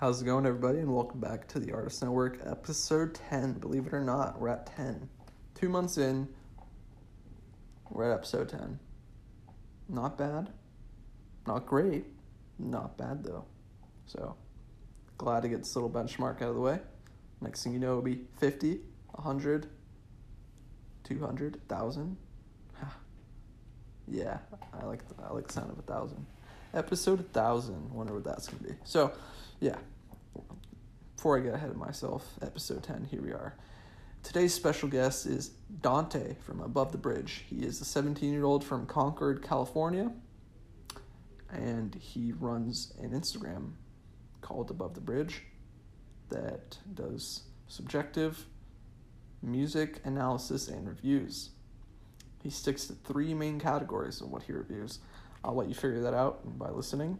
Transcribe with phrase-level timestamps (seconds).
[0.00, 0.80] How's it going, everybody?
[0.80, 3.54] And welcome back to the Artist Network, episode 10.
[3.54, 5.08] Believe it or not, we're at 10.
[5.54, 6.28] Two months in,
[7.90, 8.80] we're at episode 10.
[9.88, 10.50] Not bad.
[11.46, 12.06] Not great.
[12.58, 13.44] Not bad, though.
[14.06, 14.34] So,
[15.16, 16.80] glad to get this little benchmark out of the way.
[17.40, 18.80] Next thing you know, it'll be 50,
[19.12, 19.68] 100,
[21.04, 22.16] 200, 1,000.
[24.08, 24.38] yeah,
[24.72, 26.26] I like, the, I like the sound of a 1,000.
[26.74, 27.92] Episode 1,000.
[27.92, 28.74] Wonder what that's to be.
[28.82, 29.12] So,
[29.60, 29.76] yeah,
[31.16, 33.54] before I get ahead of myself, episode 10, here we are.
[34.22, 35.50] Today's special guest is
[35.80, 37.44] Dante from Above the Bridge.
[37.48, 40.10] He is a 17 year old from Concord, California,
[41.50, 43.72] and he runs an Instagram
[44.40, 45.42] called Above the Bridge
[46.30, 48.46] that does subjective
[49.42, 51.50] music analysis and reviews.
[52.42, 54.98] He sticks to three main categories of what he reviews.
[55.44, 57.18] I'll let you figure that out by listening.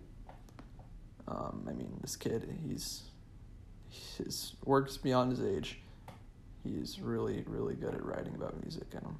[1.27, 3.03] Um, I mean, this kid, he's
[4.19, 5.79] his work's beyond his age.
[6.63, 9.17] He's really, really good at writing about music, and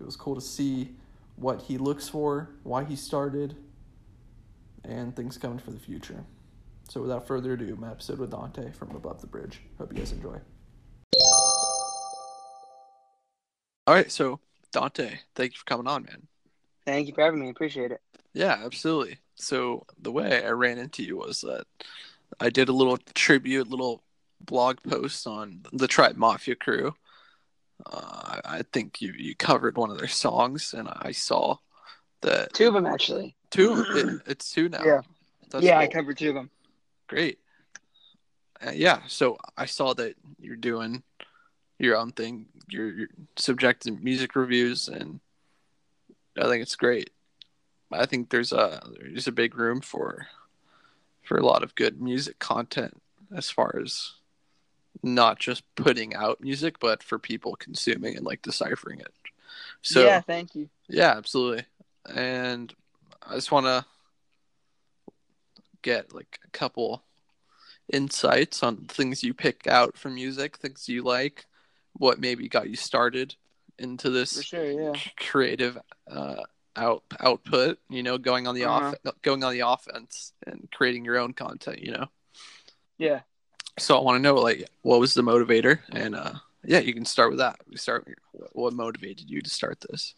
[0.00, 0.96] it was cool to see
[1.36, 3.56] what he looks for, why he started,
[4.84, 6.24] and things coming for the future.
[6.88, 9.60] So, without further ado, my episode with Dante from Above the Bridge.
[9.78, 10.38] Hope you guys enjoy.
[13.86, 14.40] All right, so
[14.72, 16.26] Dante, thank you for coming on, man.
[16.84, 17.48] Thank you for having me.
[17.48, 18.00] Appreciate it.
[18.34, 19.18] Yeah, absolutely.
[19.40, 21.64] So the way I ran into you was that
[22.38, 24.02] I did a little tribute, little
[24.40, 26.94] blog post on the Tribe Mafia crew.
[27.86, 31.56] Uh, I think you you covered one of their songs, and I saw
[32.20, 33.34] that two of them actually.
[33.50, 34.84] Two, it, it's two now.
[34.84, 35.00] Yeah,
[35.50, 35.82] That's yeah, cool.
[35.82, 36.50] I covered two of them.
[37.08, 37.38] Great.
[38.64, 41.02] Uh, yeah, so I saw that you're doing
[41.78, 45.18] your own thing, your, your subjective music reviews, and
[46.38, 47.10] I think it's great.
[47.92, 50.26] I think there's a there's a big room for
[51.22, 53.00] for a lot of good music content
[53.36, 54.12] as far as
[55.02, 59.12] not just putting out music, but for people consuming and like deciphering it.
[59.82, 60.68] So yeah, thank you.
[60.88, 61.64] Yeah, absolutely.
[62.12, 62.72] And
[63.26, 63.84] I just want to
[65.82, 67.02] get like a couple
[67.92, 71.46] insights on things you pick out from music, things you like,
[71.94, 73.34] what maybe got you started
[73.78, 74.92] into this sure, yeah.
[75.16, 75.78] creative
[76.10, 76.42] uh,
[76.76, 77.78] out output.
[77.88, 78.94] You know, going on the uh-huh.
[79.04, 81.80] off going on the offense and creating your own content.
[81.80, 82.06] You know.
[82.98, 83.20] Yeah.
[83.78, 87.06] So I want to know, like, what was the motivator, and uh, yeah, you can
[87.06, 87.58] start with that.
[87.68, 88.06] We start.
[88.52, 90.14] What motivated you to start this?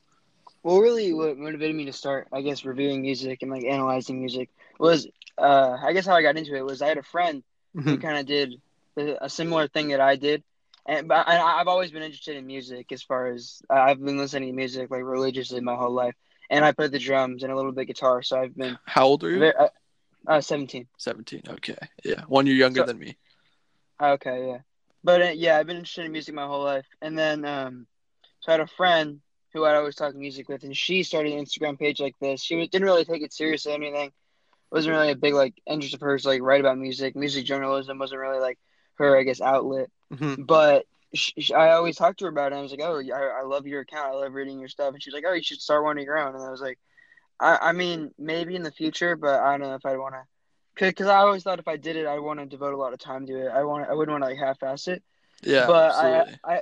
[0.63, 4.49] Well, really, what motivated me to start, I guess, reviewing music and like analyzing music
[4.79, 5.09] was,
[5.39, 7.43] uh, I guess, how I got into it was I had a friend
[7.77, 7.89] mm-hmm.
[7.89, 8.61] who kind of did
[8.97, 10.43] a similar thing that I did,
[10.87, 14.49] and but I, I've always been interested in music as far as I've been listening
[14.51, 16.15] to music like religiously my whole life
[16.53, 18.23] and I play the drums and a little bit guitar.
[18.23, 18.79] So I've been.
[18.85, 19.39] How old are you?
[19.41, 19.69] Very, uh,
[20.29, 20.87] uh, seventeen.
[20.99, 21.43] Seventeen.
[21.49, 21.77] Okay.
[22.05, 23.17] Yeah, one year younger so, than me.
[24.01, 24.49] Okay.
[24.49, 24.59] Yeah,
[25.03, 27.87] but uh, yeah, I've been interested in music my whole life, and then um,
[28.41, 29.21] so I had a friend
[29.53, 32.43] who I'd always talk music with, and she started an Instagram page like this.
[32.43, 34.09] She was, didn't really take it seriously or anything.
[34.09, 34.13] It
[34.71, 37.17] wasn't really a big like interest of hers, like write about music.
[37.17, 38.59] Music journalism wasn't really like
[38.95, 39.91] her, I guess, outlet.
[40.13, 40.43] Mm-hmm.
[40.43, 42.57] But she, she, I always talked to her about it.
[42.57, 44.15] I was like, "Oh, I, I love your account.
[44.15, 46.19] I love reading your stuff." And she's like, "Oh, you should start one of your
[46.19, 46.79] own." And I was like,
[47.39, 50.23] "I, I mean, maybe in the future, but I don't know if I'd want to."
[50.75, 52.99] Because I always thought if I did it, I want to devote a lot of
[52.99, 53.51] time to it.
[53.51, 55.03] I want, I wouldn't want to like half-ass it.
[55.43, 56.41] Yeah, but absolutely.
[56.45, 56.61] I, I,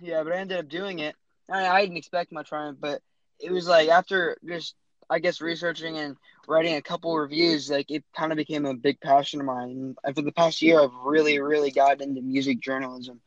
[0.00, 1.16] yeah, but I ended up doing it.
[1.50, 3.02] I, I didn't expect much from it, but
[3.40, 4.76] it was like after just
[5.08, 9.00] I guess researching and writing a couple reviews, like it kind of became a big
[9.00, 9.96] passion of mine.
[10.04, 13.20] And for the past year, I've really, really gotten into music journalism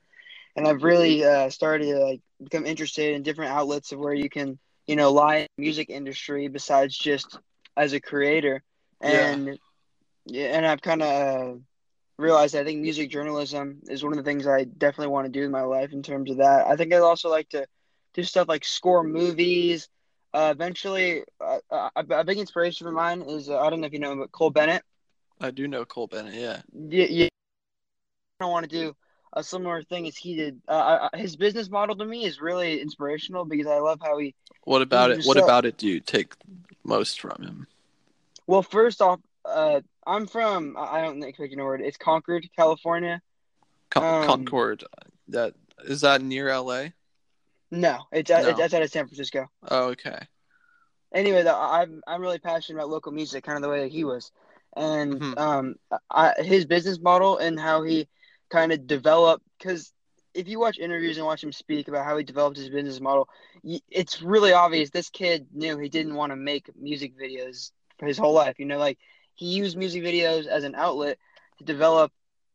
[0.56, 4.30] and I've really uh, started to like become interested in different outlets of where you
[4.30, 7.38] can, you know, lie in the music industry besides just
[7.76, 8.64] as a creator.
[9.02, 9.58] And
[10.26, 11.60] yeah, and I've kind of uh,
[12.18, 15.44] realized I think music journalism is one of the things I definitely want to do
[15.44, 16.68] in my life in terms of that.
[16.68, 17.66] I think I'd also like to
[18.14, 19.90] do stuff like score movies.
[20.34, 23.88] Uh, eventually, uh, uh a, a, big inspiration of mine is uh, I don't know
[23.88, 24.84] if you know, but Cole Bennett.
[25.40, 26.34] I do know Cole Bennett.
[26.34, 26.62] Yeah.
[26.74, 27.06] Yeah.
[27.10, 27.28] yeah.
[28.40, 28.96] I want to do
[29.34, 30.62] a similar thing as he did.
[30.68, 34.36] Uh, his business model to me is really inspirational because I love how he.
[34.64, 35.26] What about it?
[35.26, 35.78] What about it?
[35.78, 36.34] Do you take
[36.84, 37.68] most from him?
[38.48, 40.76] Well, first off, uh, I'm from.
[40.78, 41.98] I don't expect you know where it is.
[41.98, 43.22] Concord, California.
[43.90, 44.84] Con- um, Concord.
[45.30, 45.54] That
[45.86, 46.94] is that near L.A.
[47.72, 48.48] No, it's no.
[48.48, 49.50] it's outside of San Francisco.
[49.70, 50.20] Oh, okay.
[51.14, 54.04] Anyway, though, I'm I'm really passionate about local music, kind of the way that he
[54.04, 54.32] was,
[54.76, 55.38] and mm-hmm.
[55.38, 55.76] um,
[56.10, 58.08] I, his business model and how he
[58.54, 59.92] kind of develop because
[60.34, 63.28] if you watch interviews and watch him speak about how he developed his business model,
[63.90, 68.18] it's really obvious this kid knew he didn't want to make music videos for his
[68.18, 68.60] whole life.
[68.60, 68.98] You know, like
[69.36, 71.18] he used music videos as an outlet
[71.60, 72.12] to develop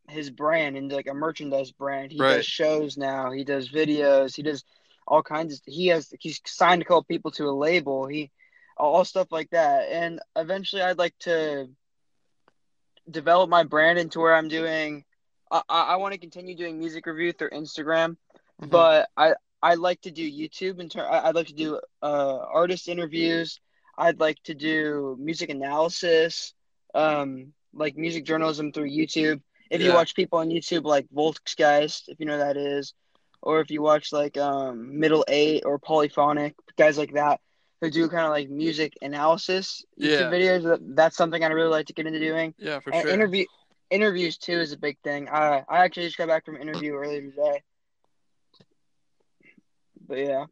[0.09, 2.13] his brand into like a merchandise brand.
[2.13, 2.37] He Right.
[2.37, 3.31] does shows now.
[3.31, 4.37] He does videos.
[4.37, 4.65] He does
[5.07, 5.61] all kinds of.
[5.67, 8.07] He has he's signed a couple people to a label.
[8.07, 8.31] He
[8.77, 9.89] all stuff like that.
[9.91, 11.69] And eventually, I'd like to
[13.11, 15.05] develop my brand into where I'm doing.
[15.51, 18.17] I I, I want to continue doing music review through Instagram,
[18.63, 18.71] Mhm.
[18.71, 21.07] but I I like to do YouTube in turn.
[21.11, 23.61] I'd like to do uh artist interviews.
[23.97, 26.55] I'd like to do music analysis,
[26.95, 29.41] um, like music journalism through YouTube.
[29.71, 32.95] If you watch people on YouTube like Volksgeist, if you know who that is,
[33.43, 37.41] or if you watch like um Middle Eight or Polyphonic, guys like that
[37.81, 40.31] who do kind of like music analysis YouTube Yeah.
[40.31, 42.55] videos, that's something I'd really like to get into doing.
[42.59, 43.11] yeah, for And sure.
[43.11, 43.47] interview
[43.91, 45.29] interviews too is a big thing.
[45.29, 47.63] I I actually just got back from an interview earlier today.
[50.07, 50.47] But yeah.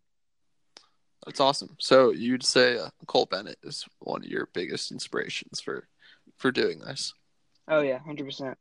[1.25, 1.77] That's awesome.
[1.81, 5.89] So you'd say uh, Cole Bennett is one of your biggest inspirations for
[6.37, 7.15] for doing this.
[7.69, 8.57] Oh yeah, hundred percent.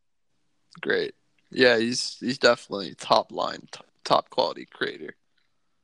[0.81, 1.13] Great.
[1.51, 5.15] Yeah, he's he's definitely top line, top, top quality creator.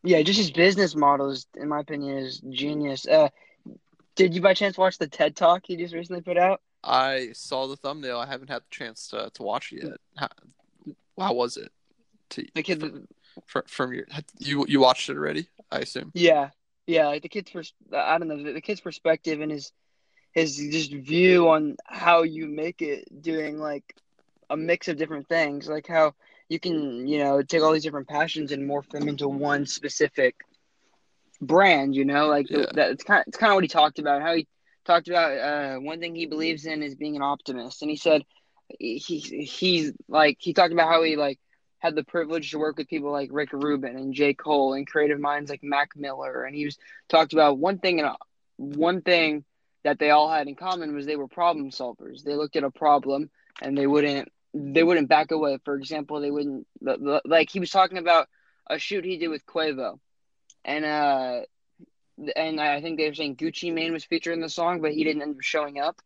[0.04, 3.06] Yeah, just his business models, in my opinion, is genius.
[3.06, 3.30] Uh,
[4.16, 6.62] did you by chance watch the TED Talk he just recently put out?
[6.84, 8.18] I saw the thumbnail.
[8.20, 9.98] I haven't had the chance to, to watch it yet.
[10.18, 10.30] How,
[11.20, 11.72] how was it?
[12.32, 13.08] To, The kid,
[13.46, 14.06] from, from your
[14.40, 15.48] you you watched it already?
[15.72, 16.12] I assume.
[16.14, 16.50] yeah,
[16.88, 19.72] yeah, like the kid's pers- I don't know, the, the kid's perspective and his
[20.34, 23.96] his just view on how you make it, doing like
[24.50, 26.14] a mix of different things, like how
[26.48, 30.36] you can, you know, take all these different passions and morph them into one specific
[31.42, 31.96] brand.
[31.96, 32.92] You know, like the- that.
[32.92, 34.22] It's kind, it's kind of what he talked about.
[34.22, 34.48] How he
[34.86, 38.24] talked about uh, one thing he believes in is being an optimist, and he said
[38.80, 41.40] he he's like he talked about how he like
[41.80, 44.34] had the privilege to work with people like Rick Rubin and J.
[44.34, 46.78] Cole and creative minds like Mac Miller, and he was
[47.10, 48.10] talked about one thing and
[48.58, 49.44] one thing
[49.84, 52.24] that they all had in common was they were problem solvers.
[52.24, 53.30] They looked at a problem
[53.62, 55.58] and they wouldn't they wouldn't back away.
[55.64, 56.68] For example, they wouldn't
[57.26, 58.28] like he was talking about
[58.68, 60.00] a shoot he did with Quavo,
[60.64, 61.42] and uh,
[62.36, 65.04] and I think they were saying Gucci Mane was featured in the song, but he
[65.04, 66.02] didn't end up showing up,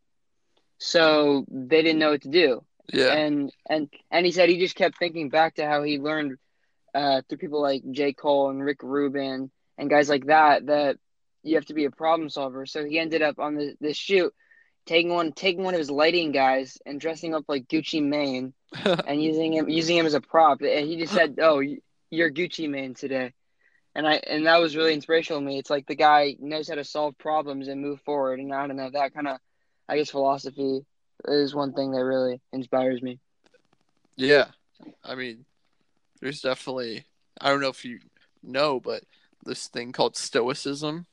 [0.77, 2.63] so they didn't know what to do.
[2.93, 3.13] Yeah.
[3.13, 6.37] And and and he said he just kept thinking back to how he learned
[6.93, 8.13] uh, through people like J.
[8.13, 10.97] Cole and Rick Rubin and guys like that that
[11.43, 12.65] you have to be a problem solver.
[12.65, 14.33] So he ended up on the this shoot
[14.85, 18.53] taking one taking one of his lighting guys and dressing up like Gucci Mane
[19.07, 20.61] and using him using him as a prop.
[20.61, 21.61] And he just said, "Oh,
[22.09, 23.33] you're Gucci Mane today."
[23.95, 25.57] And I and that was really inspirational to me.
[25.57, 28.39] It's like the guy knows how to solve problems and move forward.
[28.39, 29.37] And I don't know that kind of,
[29.87, 30.85] I guess, philosophy
[31.25, 33.19] is one thing that really inspires me.
[34.17, 34.45] Yeah,
[35.03, 35.45] I mean,
[36.21, 37.05] there's definitely
[37.39, 37.99] I don't know if you
[38.43, 39.03] know, but
[39.45, 41.05] this thing called Stoicism,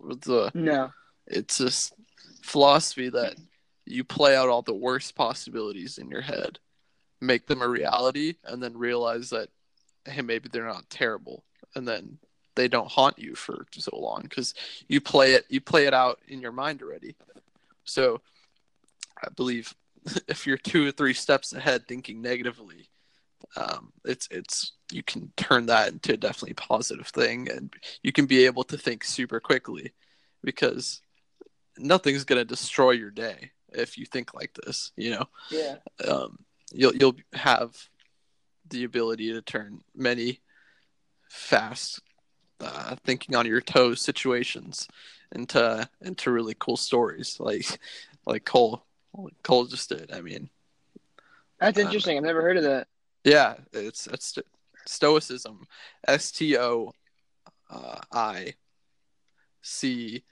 [0.00, 0.90] with the No.
[1.26, 1.92] it's this
[2.42, 3.34] philosophy that
[3.84, 6.58] you play out all the worst possibilities in your head,
[7.20, 9.48] make them a reality, and then realize that
[10.06, 12.18] hey, maybe they're not terrible, and then
[12.54, 14.54] they don't haunt you for so long because
[14.88, 17.16] you play it you play it out in your mind already.
[17.84, 18.20] So,
[19.22, 19.74] I believe
[20.28, 22.88] if you're two or three steps ahead thinking negatively,
[23.56, 27.72] um, it's it's you can turn that into a definitely positive thing, and
[28.02, 29.92] you can be able to think super quickly
[30.44, 31.00] because
[31.78, 34.92] nothing's gonna destroy your day if you think like this.
[34.96, 35.76] You know, Yeah.
[36.06, 36.38] um,
[36.72, 37.74] you'll you'll have
[38.68, 40.40] the ability to turn many
[41.32, 42.00] fast
[42.60, 44.86] uh, thinking on your toes situations
[45.34, 47.78] into into really cool stories like
[48.26, 48.84] like Cole
[49.42, 50.12] Cole just did.
[50.12, 50.50] I mean,
[51.58, 52.18] That's Uh, interesting.
[52.18, 52.86] I've never heard of that.
[53.24, 54.38] yeah, it's it's
[54.86, 55.66] stoicism,
[56.06, 56.92] S T O
[57.70, 58.54] I
[59.62, 60.22] C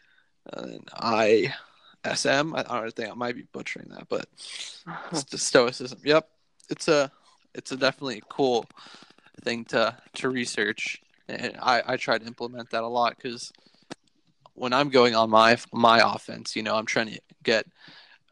[0.52, 1.54] and I
[2.04, 2.54] S M.
[2.54, 4.26] I don't think I might be butchering that, but
[5.12, 5.98] it's just stoicism.
[6.04, 6.28] Yep,
[6.68, 7.10] it's a
[7.54, 8.66] it's a definitely cool
[9.40, 13.52] thing to to research, and I I try to implement that a lot because
[14.54, 17.66] when I'm going on my my offense, you know, I'm trying to get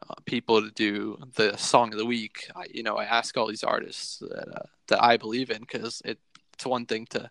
[0.09, 2.47] uh, people to do the song of the week.
[2.55, 6.01] I, you know, I ask all these artists that uh, that I believe in because
[6.05, 6.19] it,
[6.53, 7.29] it's one thing to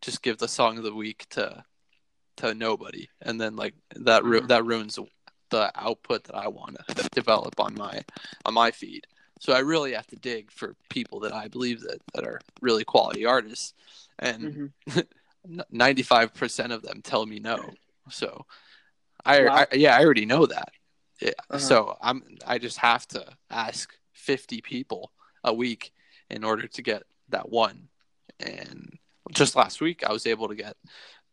[0.00, 1.64] just give the song of the week to
[2.36, 4.48] to nobody, and then like that ru- Mhm.
[4.48, 4.98] that ruins
[5.50, 8.02] the output that I want to develop on my
[8.44, 9.06] on my feed.
[9.44, 12.82] So I really have to dig for people that I believe that that are really
[12.82, 13.74] quality artists,
[14.18, 17.74] and hmm ninety five percent of them tell me no.
[18.08, 18.46] So
[19.22, 19.66] I, Wow.
[19.70, 20.70] I yeah I already know that.
[21.20, 21.32] Yeah.
[21.50, 21.58] Uh-huh.
[21.58, 25.92] So I'm I just have to ask 50 people a week
[26.30, 27.88] in order to get that one.
[28.40, 28.98] And
[29.32, 30.74] just last week I was able to get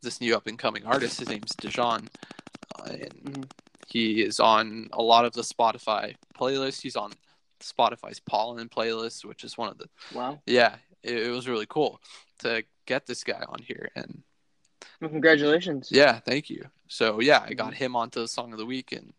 [0.02, 1.20] this new up and coming artist.
[1.20, 2.10] His name's Dijon.
[2.78, 3.52] Uh, and Mhm.
[3.88, 6.82] he is on a lot of the Spotify playlists.
[6.82, 7.14] He's on
[7.62, 10.42] Spotify's Pollen playlist, which is one of the Wow.
[10.46, 12.00] yeah, it, it was really cool
[12.40, 14.24] to get this guy on here and
[15.00, 15.90] Well, congratulations.
[15.92, 16.66] yeah, thank you.
[16.88, 19.14] So yeah, I got him onto the song of the week, and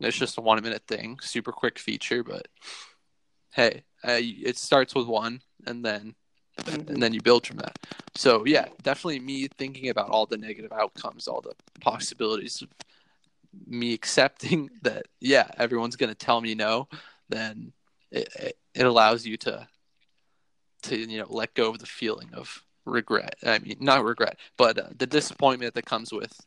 [0.00, 2.48] it's just a one minute thing, super quick feature, but
[3.54, 6.14] hey, uh, it starts with one, and then
[6.66, 7.78] and then you build from that.
[8.14, 12.68] So yeah, definitely me thinking about all the negative outcomes, all the possibilities, of
[13.66, 16.88] me accepting that yeah, everyone's gonna tell me no,
[17.28, 17.72] then
[18.10, 19.68] it, it, allows you to
[20.82, 23.34] to you know let go of the feeling of regret.
[23.44, 26.40] I mean, not regret, but uh, the disappointment that comes with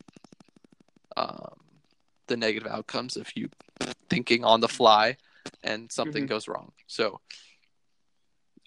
[1.17, 1.55] um,
[2.27, 3.49] the negative outcomes of you
[4.09, 5.17] thinking on the fly
[5.63, 6.29] and something Mhm.
[6.29, 6.71] goes wrong.
[6.87, 7.19] So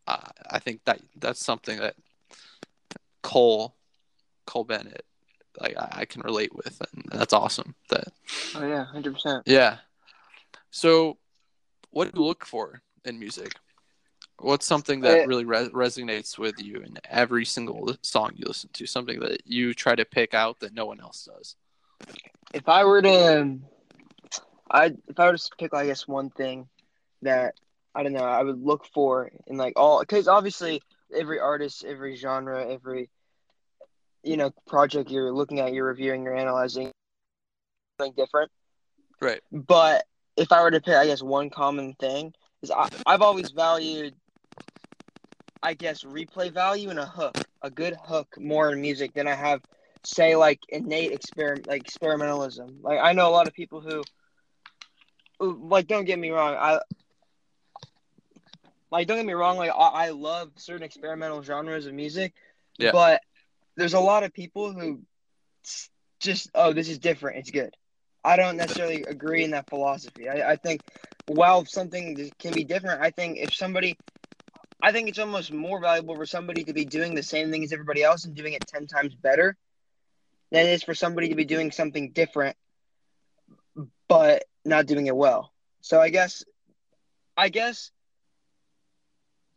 [0.07, 1.97] uh, I think that that's something that
[3.23, 3.75] Cole
[4.47, 5.07] Cole Bennett
[5.61, 7.75] like I, I can relate with, and that's awesome.
[7.91, 8.09] That
[8.55, 9.43] Oh yeah, hundred percent.
[9.47, 9.79] yeah.
[10.71, 11.19] So,
[11.93, 13.53] what do you look for in music?
[14.39, 18.87] What's something that really re- resonates with you in every single song you listen to?
[18.87, 21.55] Something that you try to pick out that no one else does.
[22.53, 23.65] If I were to, um,
[24.71, 26.69] I if I were to pick, I guess one thing
[27.21, 27.55] that
[27.95, 30.83] I don't know, I would look for in like all because obviously
[31.15, 33.11] every artist, every genre, every
[34.25, 36.91] you know project you're looking at, you're reviewing, you're analyzing,
[38.01, 38.51] something different.
[39.21, 39.41] Right.
[39.53, 40.05] But
[40.43, 44.15] if I were to pick, I guess one common thing is I, I've always valued,
[45.63, 49.35] I guess, replay value and a hook, a good hook more in music than I
[49.35, 49.63] have,
[50.03, 52.83] say, like innate experiment, like experimentalism.
[52.83, 54.03] Like I know a lot of people who,
[55.41, 56.81] like, don't get me wrong, I.
[58.91, 59.57] Like, don't get me wrong.
[59.57, 62.35] Like, I, I love certain experimental genres of music,
[62.77, 62.93] Yeah.
[62.93, 63.23] but
[63.75, 65.01] there's a lot of people who
[66.21, 67.39] just, oh, this is different.
[67.39, 67.75] It's good.
[68.25, 70.29] I don't necessarily agree in that philosophy.
[70.29, 70.83] I, I think
[71.27, 73.99] while something can be different, I think if somebody,
[74.83, 77.73] I think it's almost more valuable for somebody to be doing the same thing as
[77.73, 79.57] everybody else and doing it 10 times better
[80.51, 82.57] than it is for somebody to be doing something different
[84.09, 85.53] but not doing it well.
[85.81, 86.45] So I guess,
[87.37, 87.91] I guess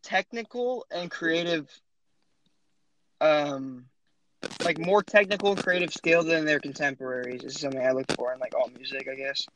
[0.02, 1.68] technical and creative,
[3.20, 3.86] um,
[4.64, 8.38] like more technical and creative skill than their contemporaries is something I look for in
[8.38, 9.46] like all music, I guess.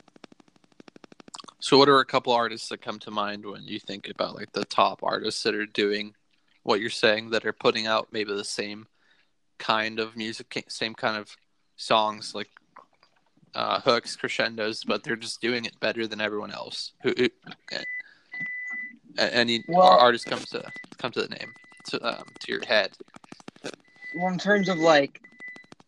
[1.60, 4.52] So, what are a couple artists that come to mind when you think about like
[4.52, 6.14] the top artists that are doing
[6.62, 8.86] what you're saying that are putting out maybe the same
[9.58, 11.36] kind of music, same kind of
[11.76, 12.48] songs, like
[13.54, 16.92] uh, hooks, crescendos, but they're just doing it better than everyone else.
[17.02, 17.28] Who, who
[19.18, 20.64] any Well- artist comes to
[20.98, 21.52] come to the name
[21.88, 22.92] to um, to your head?
[24.14, 25.20] Well, in terms of like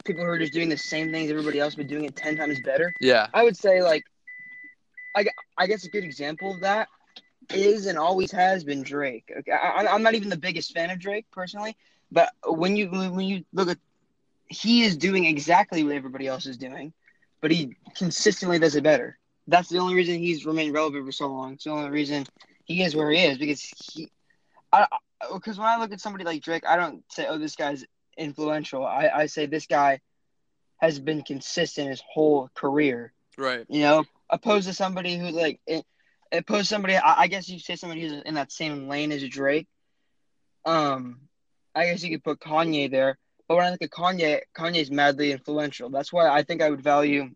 [0.04, 2.60] people who are just doing the same things everybody else but doing it 10 times
[2.60, 4.04] better, Yeah, I would say like
[5.14, 5.26] I,
[5.58, 6.88] I guess a good example of that
[7.52, 9.30] is and always has been Drake.
[9.38, 11.76] Okay, I, I'm not even the biggest fan of Drake personally,
[12.10, 13.78] but when you when you look at
[14.46, 16.92] he is doing exactly what everybody else is doing,
[17.40, 19.18] but he consistently does it better.
[19.46, 21.54] That's the only reason he's remained relevant for so long.
[21.54, 22.26] It's the only reason
[22.64, 24.10] he is where he is because he,
[24.72, 24.86] I
[25.32, 27.84] because when I look at somebody like Drake, I don't say oh this guy's
[28.16, 28.84] influential.
[28.84, 30.00] I, I say this guy
[30.80, 33.64] has been consistent his whole career right.
[33.68, 35.84] you know, opposed to somebody who's like, it,
[36.30, 39.26] opposed to somebody, I, I guess you say somebody who's in that same lane as
[39.28, 39.68] Drake.
[40.64, 41.20] Um,
[41.74, 45.32] I guess you could put Kanye there, but when I look at Kanye, Kanye's madly
[45.32, 45.90] influential.
[45.90, 47.30] That's why I think I would value.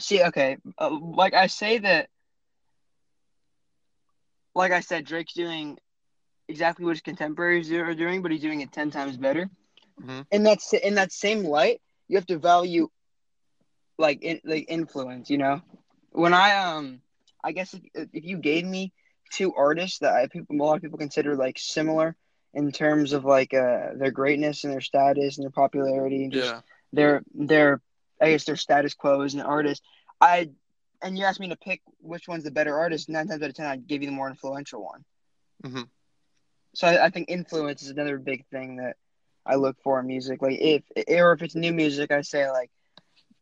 [0.00, 2.08] See, okay, uh, like I say that,
[4.54, 5.78] like I said, Drake's doing
[6.48, 9.50] exactly what his contemporaries are doing, but he's doing it ten times better.
[10.02, 10.26] Mhm.
[10.30, 12.88] In that in that same light, you have to value
[13.98, 15.30] like in, like influence.
[15.30, 15.60] You know,
[16.12, 17.00] when I um,
[17.44, 17.82] I guess if,
[18.12, 18.92] if you gave me
[19.32, 22.16] two artists that I people a lot of people consider like similar
[22.54, 26.54] in terms of like uh their greatness and their status and their popularity and just
[26.54, 26.60] Yeah,
[26.92, 27.80] their their
[28.20, 29.82] I guess their status quo as an artist.
[30.20, 30.50] I
[31.02, 33.08] and you asked me to pick which one's the better artist.
[33.08, 35.04] Nine times out of ten, I'd give you the more influential one.
[35.64, 35.90] Mhm.
[36.74, 38.96] So I, I think influence is another big thing that
[39.44, 40.42] I look for music.
[40.42, 42.70] Like if or if it's new music, I say like,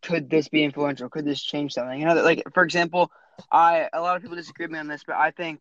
[0.03, 1.09] could this be influential?
[1.09, 2.01] Could this change something?
[2.01, 3.11] You know, like for example,
[3.51, 5.61] I a lot of people disagree with me on this, but I think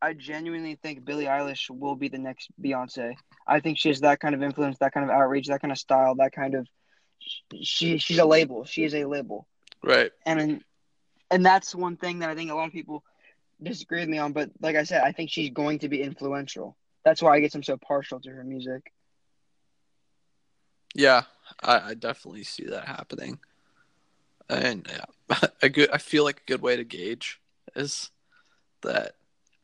[0.00, 3.14] I genuinely think Billie Eilish will be the next Beyonce.
[3.46, 5.78] I think she has that kind of influence, that kind of outreach, that kind of
[5.78, 6.66] style, that kind of
[7.62, 8.64] she she's a label.
[8.64, 9.46] She is a label,
[9.82, 10.12] right.
[10.24, 10.62] and
[11.30, 13.04] and that's one thing that I think a lot of people
[13.62, 14.32] disagree with me on.
[14.32, 16.76] But like I said, I think she's going to be influential.
[17.04, 18.92] That's why I guess I'm so partial to her music.
[20.94, 21.22] Yeah,
[21.62, 23.38] I, I definitely see that happening.
[24.48, 27.40] And yeah, a good I feel like a good way to gauge
[27.76, 28.10] is
[28.82, 29.12] that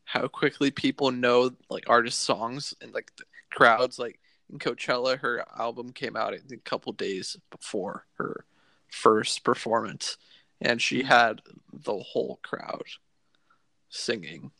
[0.04, 4.20] how quickly people know like artist songs and like the crowds like
[4.52, 8.44] in Coachella her album came out a couple days before her
[8.90, 10.16] first performance
[10.60, 11.06] and she Mm.
[11.06, 12.84] had the whole crowd
[13.88, 14.50] singing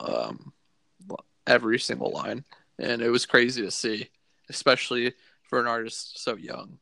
[0.00, 0.52] um
[1.46, 2.44] every single line
[2.78, 4.08] and it was crazy to see
[4.48, 5.14] especially
[5.52, 6.78] for an artist so young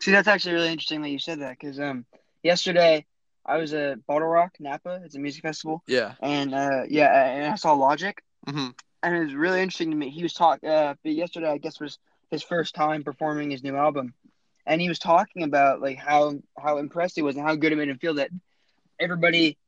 [0.00, 2.06] See, that's actually really interesting that you said that because um,
[2.44, 3.04] yesterday
[3.44, 5.00] I was at Bottle Rock Napa.
[5.04, 8.16] It's a music festival, yeah and uh, yeah, and I saw Logic,
[8.48, 8.68] hmm
[9.02, 10.10] and it was really interesting to me.
[10.10, 10.68] He was talking.
[10.68, 11.98] Uh, but yesterday, I guess was
[12.30, 14.14] his first time performing his new album,
[14.66, 17.76] and he was talking about like how how impressed he was and how good it
[17.76, 18.30] made him feel that
[19.00, 19.58] everybody,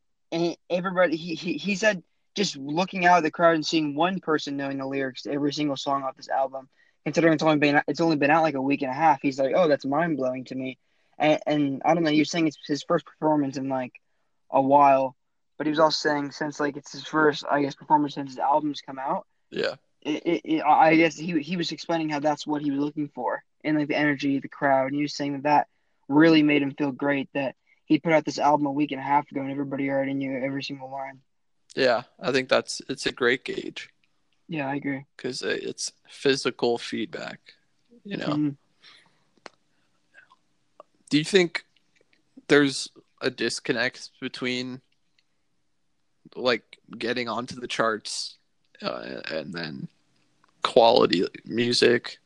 [0.70, 1.16] everybody.
[1.16, 2.04] He he he said
[2.36, 5.52] just looking out at the crowd and seeing one person knowing the lyrics to every
[5.52, 6.68] single song off this album,
[7.04, 9.20] considering it's only been it's only been out like a week and a half.
[9.22, 10.78] He's like, oh, that's mind blowing to me.
[11.18, 12.10] And, and I don't know.
[12.10, 13.92] You're saying it's his first performance in like
[14.50, 15.16] a while,
[15.58, 18.38] but he was also saying since like it's his first, I guess, performance since his
[18.38, 19.26] album's come out.
[19.50, 22.80] yeah It, it, it, I guess he he was explaining how that's what he was
[22.80, 25.66] looking for in like the energy, of the crowd, and he was saying that that
[26.08, 27.54] really made him feel great that
[27.84, 30.36] he put out this album a week and a half ago and everybody already knew
[30.44, 31.20] every single line.
[31.76, 33.90] yeah i think that's it's a great gauge
[34.50, 35.04] Yeah, I agree.
[35.16, 37.38] because it's physical feedback
[38.04, 38.56] you know Mhm.
[41.08, 41.64] do you think
[42.48, 42.88] there's
[43.20, 44.80] a disconnect between
[46.34, 48.38] like getting onto the charts
[48.82, 49.88] uh, and then
[50.62, 52.18] quality music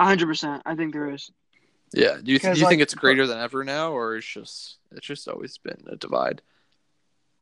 [0.00, 0.62] A hundred percent.
[0.64, 1.30] I think there is.
[1.92, 4.78] yeah do you, th- do you think it's greater than ever now or it's just
[4.92, 6.40] it's just always been a divide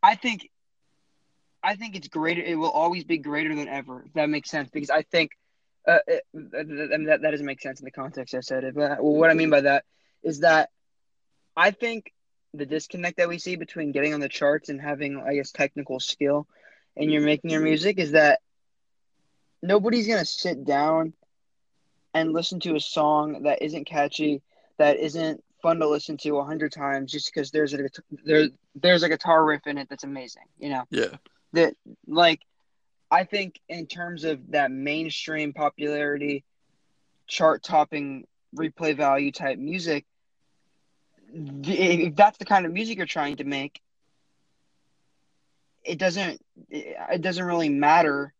[0.02, 0.50] I think
[1.66, 4.70] I think it's greater it will always be greater than ever, if that makes sense.
[4.70, 5.32] Because I think
[5.86, 8.76] uh, it, that, that doesn't make sense in the context I said it.
[8.76, 9.84] But what I mean by that
[10.22, 10.70] is that
[11.56, 12.12] I think
[12.54, 15.98] the disconnect that we see between getting on the charts and having, I guess, technical
[15.98, 16.46] skill
[16.96, 18.40] and you're making your music is that
[19.60, 21.14] nobody's gonna sit down
[22.14, 24.40] and listen to a song that isn't catchy,
[24.78, 27.78] that isn't fun to listen to a hundred times just because there's a
[28.24, 30.44] there there's a guitar riff in it that's amazing.
[30.60, 31.16] You know yeah
[31.56, 31.74] that
[32.06, 32.40] like
[33.10, 36.44] I think in terms of that mainstream popularity,
[37.28, 40.06] chart topping, replay value type music,
[41.32, 43.80] if that's the kind of music you're trying to make,
[45.84, 46.40] it doesn't
[46.70, 48.34] it doesn't really matter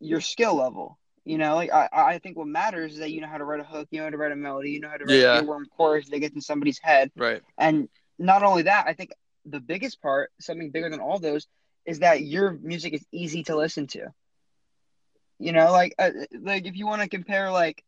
[0.00, 0.98] your skill level.
[1.24, 3.60] You know, like I, I think what matters is that you know how to write
[3.60, 5.32] a hook, you know how to write a melody, you know how to write Yeah.
[5.32, 7.10] a earworm chorus that gets in somebody's head.
[7.16, 9.10] right And not only that, I think
[9.44, 11.46] the biggest part, something bigger than all those,
[11.86, 14.08] is that your music is easy to listen to.
[15.38, 17.82] You know, like uh, like if you want to compare like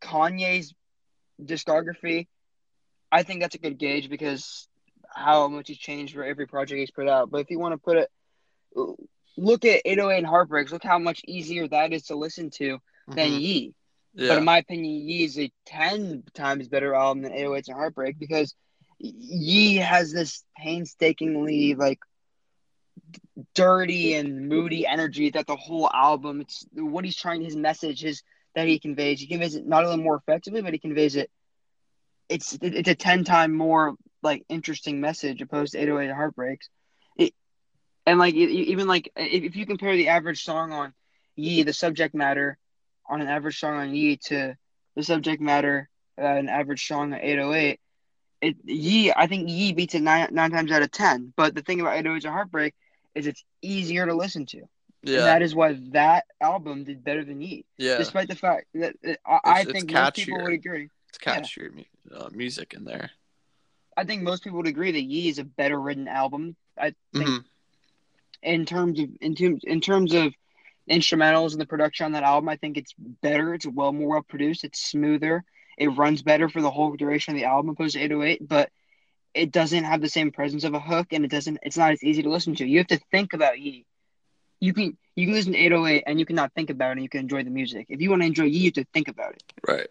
[0.00, 0.74] Kanye's
[1.42, 2.26] discography,
[3.10, 4.68] I think that's a good gauge because
[5.14, 7.30] how much he's changed for every project he's put out.
[7.30, 8.10] But if you want to put it,
[9.36, 10.72] look at 808 and Heartbreaks.
[10.72, 12.78] Look how much easier that is to listen to
[13.14, 13.40] than Mhm.
[13.40, 13.74] Yee.
[14.14, 17.76] yeah But in my opinion, Yee is a ten times better album than 808s and
[17.76, 18.54] Heartbreak because
[18.98, 22.00] Yee has this painstakingly like
[23.54, 26.40] dirty and moody energy that the whole album.
[26.40, 28.22] It's what he's trying, his message, his
[28.54, 29.20] that he conveys.
[29.20, 31.30] He conveys it not only more effectively, but he conveys it.
[32.28, 36.68] It's it's a ten time more like interesting message opposed to 808 Heartbreaks.
[37.16, 37.34] It,
[38.06, 40.94] and like even like if, if you compare the average song on
[41.36, 42.58] Yee, the subject matter
[43.08, 44.56] on an average song on Yee to
[44.96, 47.78] the subject matter uh, an average song on 808,
[48.40, 51.32] it Yee I think Yee beats it nine nine times out of ten.
[51.36, 52.74] But the thing about 808s a Heartbreak
[53.14, 54.58] is it's easier to listen to,
[55.02, 58.66] yeah and that is why that album did better than Yee, yeah despite the fact
[58.74, 60.88] that that I, I it's think most people would agree.
[61.08, 63.10] it's catchier mu- uh, music in there
[63.96, 66.54] I think most people would agree that Yee is a better written album.
[66.78, 67.44] I think Mhm.
[68.42, 70.34] in terms of in, terms in terms of
[70.90, 73.54] instrumentals and the production on that album, I think it's better.
[73.54, 74.64] It's well more well produced.
[74.64, 75.44] It's smoother.
[75.76, 78.70] It runs better for the whole duration of the album opposed to 808, but
[79.34, 81.58] it doesn't have the same presence of a hook, and it doesn't.
[81.62, 82.66] It's not as easy to listen to.
[82.66, 83.84] You have to think about Yee.
[84.60, 87.08] You can you can listen to 808 and you cannot think about it, and you
[87.08, 87.86] can enjoy the music.
[87.90, 89.42] If you want to enjoy Yee, you have to think about it.
[89.66, 89.88] right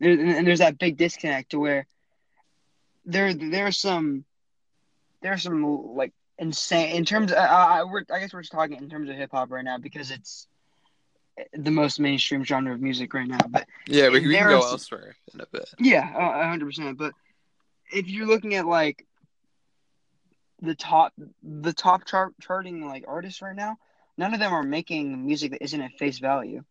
[0.00, 1.86] and and there's that big disconnect to where
[3.04, 4.24] there there's some
[5.22, 7.32] there's some like insane in terms.
[7.32, 9.64] Of, I, I we're I guess we're just talking in terms of hip hop right
[9.64, 10.46] now because it's
[11.52, 13.38] the most mainstream genre of music right now.
[13.48, 16.98] But yeah we, we can go elsewhere in a bit yeah, a hundred percent.
[16.98, 17.12] But
[17.92, 19.06] if you're looking at like
[20.62, 23.76] the top the top chart charting like artists right now,
[24.16, 26.62] none of them are making music that isn't at face value.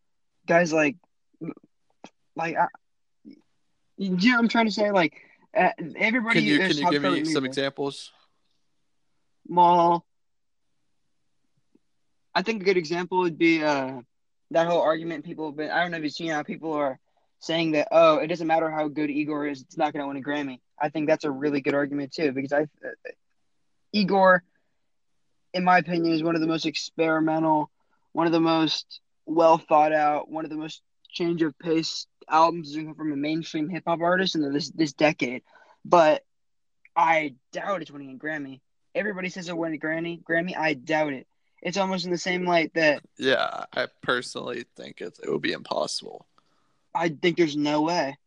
[0.46, 0.96] Guys like
[2.36, 2.68] like I,
[3.98, 5.14] you know what I'm trying to say like
[5.56, 8.12] uh, everybody can you can you give me some examples
[9.48, 10.06] Well,
[12.36, 14.02] I think a good example would be uh,
[14.52, 15.70] that whole argument people have been.
[15.70, 17.00] I don't know if you've seen how people are
[17.40, 17.90] saying that.
[17.92, 20.60] Oh, it doesn't matter how good Igor is; it's not going to win a Grammy.
[20.80, 23.12] I think that's a really good argument too, because I, uh,
[23.94, 24.44] Igor,
[25.54, 27.70] in my opinion, is one of the most experimental,
[28.14, 32.76] one of the most well thought out, one of the most change of pace albums
[32.76, 35.44] from a mainstream hip hop artist in this this decade.
[35.86, 36.24] But
[36.96, 38.62] I doubt it's winning a Grammy.
[38.96, 40.22] Everybody says it win a Grammy.
[40.24, 41.28] Grammy, I doubt it.
[41.62, 45.52] It's almost in the same light that Yeah, I personally think it it would be
[45.52, 46.26] impossible.
[46.96, 48.18] I think there's no way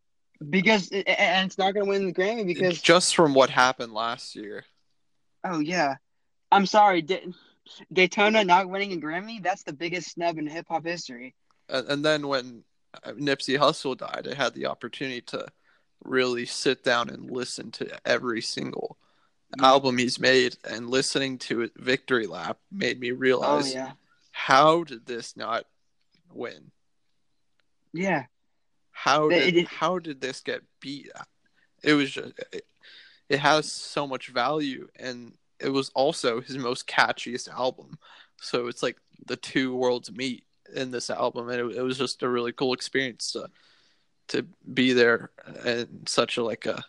[0.50, 4.34] because and it's not going to win the Grammy because just from what happened last
[4.34, 4.64] year.
[5.44, 5.96] Oh yeah,
[6.50, 7.06] I'm sorry,
[7.92, 9.42] Daytona not winning a Grammy.
[9.42, 11.34] That's the biggest snub in hip hop history.
[11.68, 12.64] And, and then when
[13.02, 15.46] uh, Nipsey Hussle died, I had the opportunity to
[16.04, 18.98] really sit down and listen to every single.
[19.60, 23.92] Album he's made and listening to it victory lap made me oh, realize oh, yeah.
[24.30, 25.66] how did this not
[26.32, 26.70] win?
[27.92, 28.24] Yeah.
[28.90, 31.10] How did it, how did this get beat?
[31.82, 32.66] It was just it,
[33.28, 37.98] it has so much value and it was also his most catchiest album.
[38.40, 42.22] So it's like the two worlds meet in this album and it, it was just
[42.22, 43.48] a really cool experience to
[44.28, 45.30] to be there
[45.64, 46.82] and such a like a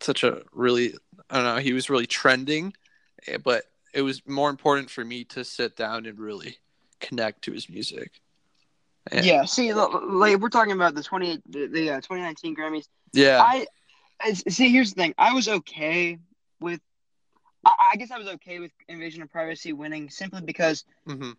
[0.00, 0.94] such a really
[1.30, 2.72] I don't know he was really trending,
[3.26, 6.58] eh, but it was more important for me to sit down and really
[7.00, 8.20] connect to his music.
[9.10, 12.86] And, yeah, see, like we're talking about the twenty the, the uh, 2019 Grammys.
[13.12, 13.66] Yeah, I,
[14.20, 14.70] I see.
[14.70, 16.18] Here's the thing: I was okay
[16.60, 16.80] with.
[17.64, 21.32] I, I guess I was okay with Invasion of Privacy winning simply because mm-hmm.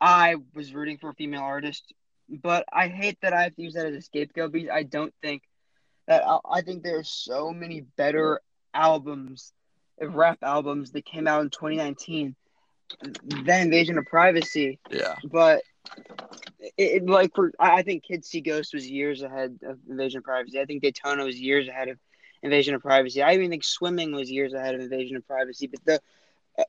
[0.00, 1.92] I was rooting for a female artist
[2.30, 5.12] but I hate that I have to use that as a scapegoat because I don't
[5.20, 5.42] think
[6.06, 8.40] that I, I think there are so many better
[8.74, 9.52] albums,
[10.00, 12.34] rap albums that came out in 2019
[13.44, 14.78] than Invasion of Privacy.
[14.90, 15.14] Yeah.
[15.24, 15.62] But
[16.60, 20.24] it, it, like for I think Kids See Ghost was years ahead of Invasion of
[20.24, 20.60] Privacy.
[20.60, 21.98] I think Daytona was years ahead of
[22.42, 23.22] Invasion of Privacy.
[23.22, 25.66] I even think Swimming was years ahead of Invasion of Privacy.
[25.66, 26.00] But the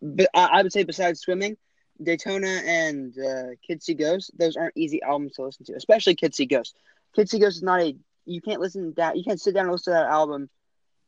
[0.02, 1.58] but I would say besides Swimming,
[2.02, 6.38] Daytona and uh, Kids See Ghost, those aren't easy albums to listen to, especially Kids
[6.38, 6.76] See Ghost.
[7.16, 9.64] Kids See Ghost is not a you can't listen to that you can't sit down
[9.64, 10.50] and listen to that album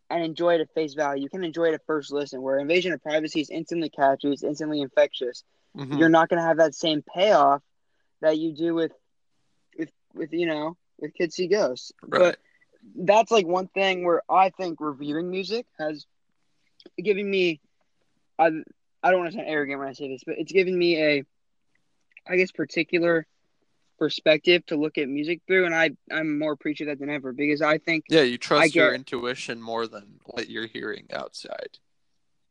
[0.10, 1.24] and enjoy it at face value.
[1.24, 2.42] You can enjoy it at first listen.
[2.42, 5.44] Where Invasion of Privacy is instantly catchy, it's instantly infectious.
[5.78, 5.98] Mm-hmm.
[5.98, 7.62] You're not gonna have that same payoff
[8.22, 8.92] that you do with
[9.78, 11.92] with with you know with Kids See Ghosts.
[12.02, 12.20] Right.
[12.20, 12.39] But
[12.96, 16.06] that's like one thing where I think reviewing music has
[17.02, 17.60] given me.
[18.38, 18.52] I
[19.02, 21.24] I don't want to sound arrogant when I say this, but it's given me a,
[22.28, 23.28] I guess, particular
[23.97, 27.62] perspective to look at music through, and I I'm more appreciative that than ever because
[27.62, 31.77] I think yeah, you trust get, your intuition more than what you're hearing outside.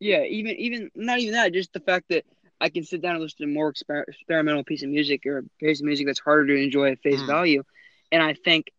[0.01, 2.25] Yeah, even even not even that, just the fact that
[2.61, 5.39] I can sit down and listen to a more exper- experimental piece of music or
[5.39, 7.27] a piece of music that's harder to enjoy at face mm.
[7.27, 7.63] value,
[8.11, 8.73] and I think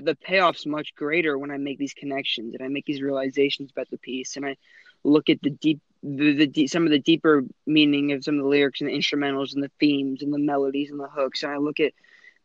[0.00, 3.90] the payoff's much greater when I make these connections and I make these realizations about
[3.90, 4.56] the piece and I
[5.04, 8.48] look at the deep the, the some of the deeper meaning of some of the
[8.48, 11.42] lyrics and the instrumentals and the themes and the melodies and the hooks.
[11.42, 11.92] And i look at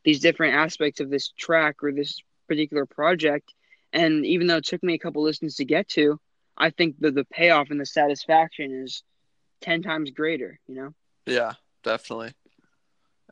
[0.04, 3.54] these different aspects of this track or this particular project.
[3.94, 6.20] And even though it took me a couple listens to get to
[6.58, 9.04] i think the the payoff and the satisfaction is
[9.62, 10.94] 10 times greater you know?
[11.26, 12.34] Yeah definitely.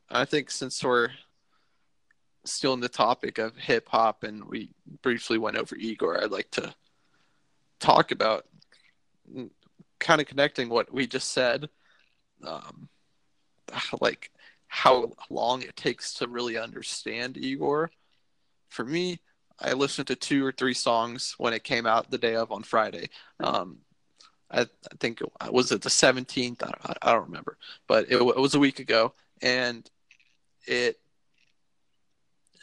[0.10, 1.10] I think since we're
[2.44, 4.72] still in the topic of hip hop and we
[5.04, 6.74] briefly went over igor i'd like to
[7.80, 8.48] talk about
[10.02, 11.70] kind of connecting what we just said,
[12.44, 12.90] um,
[14.02, 14.32] like
[14.68, 17.92] how long it takes to really understand Igor.
[18.70, 19.20] For me,
[19.60, 22.64] I listened to two or three songs when it came out the day of on
[22.64, 23.10] Friday.
[23.40, 23.80] Um,
[24.50, 24.68] I, I,
[25.00, 26.64] think was it the seventeenth.
[26.64, 29.90] I, I, don't remember, but it, it was a week ago, and
[30.66, 31.00] it.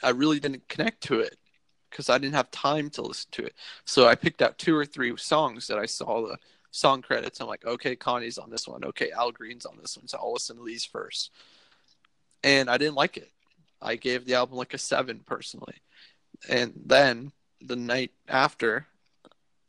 [0.02, 1.36] I really didn't connect to it
[1.90, 3.54] because I didn't have time to listen to it.
[3.84, 6.38] So I picked out two or three songs that I saw the
[6.70, 7.40] song credits.
[7.40, 8.84] I'm like, okay, Kanye's on this one.
[8.84, 10.08] Okay, Al Green's on this one.
[10.08, 11.30] So I'll listen to these first.
[12.44, 13.30] And I didn't like it.
[13.80, 15.76] I gave the album like a seven personally.
[16.48, 18.86] And then the night after,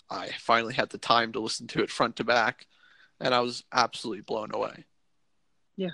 [0.09, 2.67] I finally had the time to listen to it front to back,
[3.19, 4.85] and I was absolutely blown away.
[5.77, 5.91] Yeah.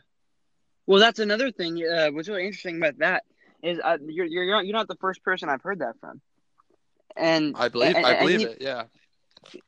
[0.85, 1.81] Well, that's another thing.
[1.85, 3.23] Uh, what's really interesting about that
[3.63, 6.21] is uh, you're you're not, you're not the first person I've heard that from.
[7.15, 8.57] And I believe and, I believe it.
[8.61, 8.83] Yeah.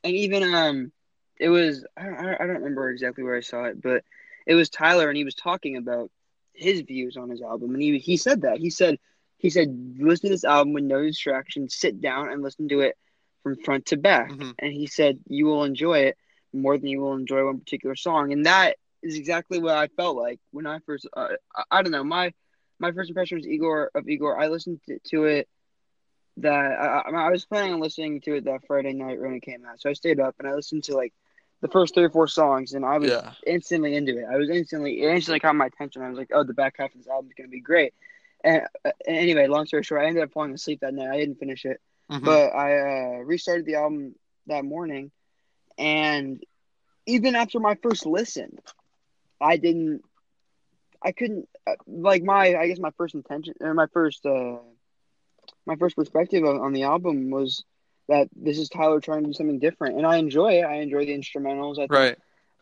[0.04, 0.91] And even um,
[1.39, 4.04] it was I don't, I don't remember exactly where I saw it, but
[4.45, 6.12] it was Tyler, and he was talking about
[6.54, 8.97] his views on his album, and he he said that he said
[9.38, 12.95] he said listen to this album with no distractions, sit down and listen to it
[13.43, 14.52] from front to back, mm-hmm.
[14.60, 16.17] and he said you will enjoy it.
[16.54, 20.17] more than you will enjoy one particular song, and that is exactly what I felt
[20.17, 21.08] like when I first.
[21.15, 22.34] Uh, I, I don't know my
[22.80, 24.39] my first impression was Igor of Igor.
[24.39, 25.47] I listened to, to it
[26.38, 29.65] that I, I was planning on listening to it that Friday night when it came
[29.65, 31.13] out, so I stayed up and I listened to like
[31.62, 33.34] the first three or four songs, and I was Yeah.
[33.46, 34.26] instantly into it.
[34.32, 36.02] I was instantly it instantly caught my attention.
[36.02, 37.93] I was like, oh, the back half of this album is gonna be great.
[38.43, 41.10] And uh, anyway, long story short, I ended up falling asleep that night.
[41.10, 42.22] I didn't finish it, Mhm.
[42.22, 44.15] but I uh, restarted the album
[44.48, 45.12] that morning,
[45.78, 46.41] and
[47.08, 48.58] even after my first listen,
[49.41, 50.02] I didn't.
[51.04, 54.58] I couldn't uh, like my I guess my first intention or my first uh
[55.65, 57.63] my first perspective on, on the album was
[58.10, 60.63] that this is Tyler trying to do something different, and I enjoy it.
[60.65, 61.74] I enjoy the instrumentals.
[61.78, 62.17] I think right.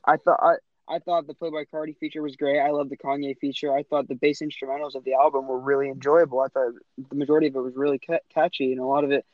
[0.05, 0.55] I thought I,
[0.87, 2.59] I thought the Playboi Carti feature was great.
[2.59, 3.73] I love the Kanye feature.
[3.75, 6.41] I thought the bass instrumentals of the album were really enjoyable.
[6.41, 6.73] I thought
[7.09, 9.25] the majority of it was really ca- catchy, and a lot of it,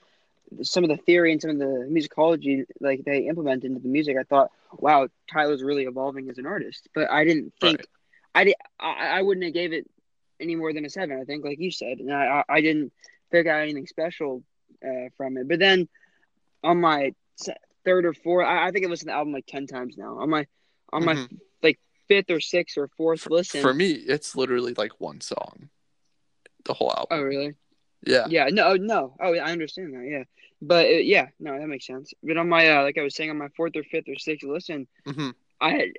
[0.61, 4.17] some of the theory and some of the musicology like they implemented into the music.
[4.19, 6.87] I thought, wow, Tyler's really evolving as an artist.
[6.93, 7.87] But I didn't think Right.
[8.35, 8.55] I did.
[8.79, 9.89] I, I wouldn't have gave it
[10.39, 11.19] any more than a seven.
[11.19, 12.91] I think, like you said, and I I, I didn't
[13.31, 14.43] pick out anything special
[14.85, 15.47] uh, from it.
[15.47, 15.87] But then
[16.63, 17.13] on my
[17.85, 20.19] third or fourth, I, I think I listened to the album like ten times now.
[20.19, 20.45] On my
[20.93, 21.39] on my Mhm.
[21.63, 23.61] like fifth or sixth or fourth For, listen.
[23.61, 25.69] for me, it's literally like one song,
[26.65, 27.07] the whole album.
[27.19, 27.53] oh really?
[28.05, 28.25] yeah.
[28.29, 28.47] Yeah.
[28.51, 28.75] No.
[28.75, 29.15] No.
[29.19, 30.05] Oh, I understand that.
[30.07, 30.23] Yeah.
[30.61, 32.13] But uh, yeah, no, that makes sense.
[32.23, 34.45] But on my uh, like I was saying on my fourth or fifth or sixth
[34.47, 35.93] listen, hmm I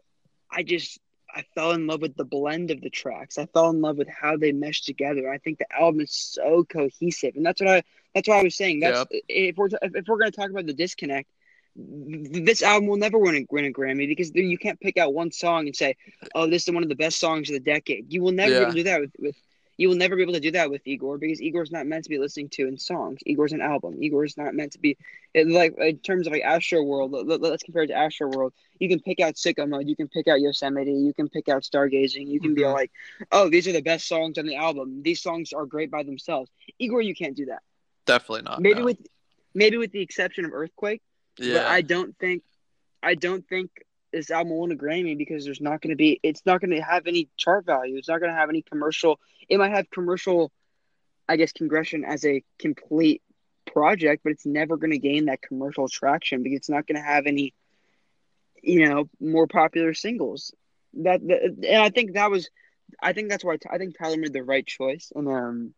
[0.50, 0.98] I just
[1.34, 3.38] I fell in love with the blend of the tracks.
[3.38, 5.30] I fell in love with how they mesh together.
[5.30, 7.82] I think the album is so cohesive, and that's what I
[8.14, 8.80] that's what I was saying.
[8.80, 11.28] That's if we're if, we're gonna talk about the disconnect,
[11.76, 15.32] this album will never win a, win a Grammy because you can't pick out one
[15.32, 15.96] song and say,
[16.34, 18.56] "Oh, this is one of the best songs of the decade." You will never be
[18.56, 19.36] able to do that with, with
[19.78, 22.10] you will never be able to do that with Igor because Igor's not meant to
[22.10, 23.20] be listening to in songs.
[23.24, 24.02] Igor's an album.
[24.02, 24.98] Igor's not meant to be
[25.34, 27.12] like in terms of like Astro World.
[27.12, 28.52] Let, us compare it to Astro World.
[28.78, 29.88] You can pick out Sicko Mode.
[29.88, 30.92] You can pick out Yosemite.
[30.92, 32.28] You can pick out Stargazing.
[32.28, 32.74] You can be Mhm.
[32.74, 32.92] like,
[33.32, 35.02] "Oh, these are the best songs on the album.
[35.02, 37.62] These songs are great by themselves." Igor, you can't do that.
[38.06, 38.60] Definitely not.
[38.60, 38.86] Maybe no.
[38.86, 38.98] with
[39.54, 41.02] maybe with the exception of Earthquake.
[41.38, 41.54] yeah.
[41.54, 42.42] But I don't think
[43.02, 43.70] I don't think
[44.12, 46.70] this album will win a Grammy because there's not going to be it's not going
[46.70, 47.96] to have any chart value.
[47.96, 49.18] It's not going to have any commercial.
[49.48, 50.52] It might have commercial,
[51.28, 53.22] I guess, congression as a complete
[53.66, 57.02] project, but it's never going to gain that commercial traction because it's not going to
[57.02, 57.54] have any,
[58.62, 60.52] you know, more popular singles.
[60.94, 62.50] That, that and I think that was,
[63.02, 65.74] I think that's why I think Tyler made the right choice and um,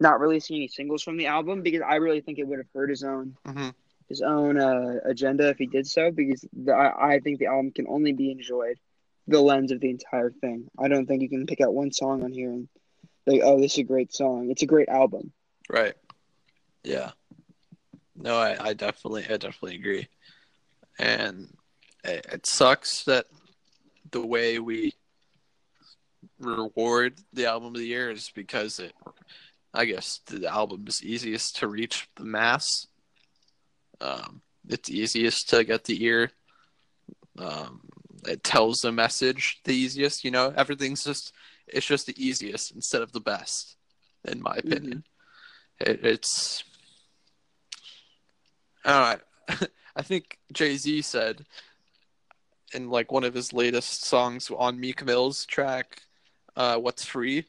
[0.00, 2.90] not releasing any singles from the album because I really think it would have hurt
[2.90, 3.74] his own Mhm.
[4.08, 7.72] his own uh, agenda if he did so because the, I, I think the album
[7.72, 8.78] can only be enjoyed
[9.26, 10.70] the lens of the entire thing.
[10.78, 12.68] I don't think you can pick out one song on here and
[13.26, 14.50] like, oh, this is a great song.
[14.50, 15.32] It's a great album.
[15.68, 15.94] Right.
[16.84, 17.10] Yeah.
[18.14, 20.08] No, I, I definitely, I definitely agree.
[21.00, 21.48] And
[22.04, 23.26] it, it sucks that
[24.12, 24.94] the way we
[26.38, 28.92] reward the album of the year is because it,
[29.76, 32.86] I guess, the album is easiest to reach the mass.
[34.00, 36.30] Um, it's easiest to get the ear.
[37.38, 37.82] Um,
[38.26, 40.24] it tells the message the easiest.
[40.24, 41.32] You know, everything's just,
[41.66, 43.76] it's just the easiest instead of the best,
[44.24, 45.04] in my opinion.
[45.78, 46.64] It, it's
[48.86, 49.20] all right.
[49.96, 51.44] I think Jay Z said
[52.72, 56.02] in like one of his latest songs on Meek Mill's track,
[56.56, 57.44] uh, "What's Free."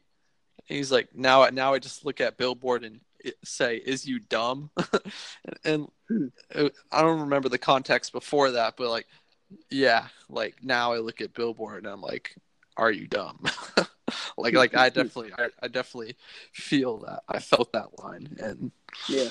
[0.68, 3.00] He's like, now, now I just look at Billboard and
[3.44, 4.70] say, "Is you dumb?"
[5.64, 6.28] and Hmm.
[6.54, 9.06] I don't remember the context before that, but like,
[9.70, 12.36] yeah, like now I look at Billboard and I'm like,
[12.76, 13.44] "Are you dumb?"
[14.38, 16.16] like, like I definitely, I, I definitely
[16.52, 17.22] feel that.
[17.28, 18.72] I felt that line, and
[19.08, 19.30] Yeah.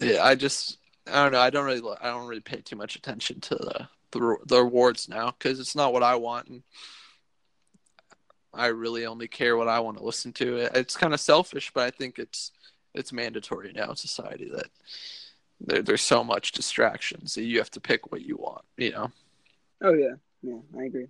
[0.00, 1.40] yeah, I just I don't know.
[1.40, 5.08] I don't really I don't really pay too much attention to the the, the awards
[5.08, 6.62] now because it's not what I want, and
[8.54, 10.68] I really only care what I want to listen to.
[10.78, 12.52] It's kind of selfish, but I think it's
[12.94, 14.66] it's mandatory now in society that
[15.60, 18.64] there, there's so much distractions that you have to pick what you want.
[18.76, 19.12] You know?
[19.82, 21.08] Oh yeah, yeah, I agree.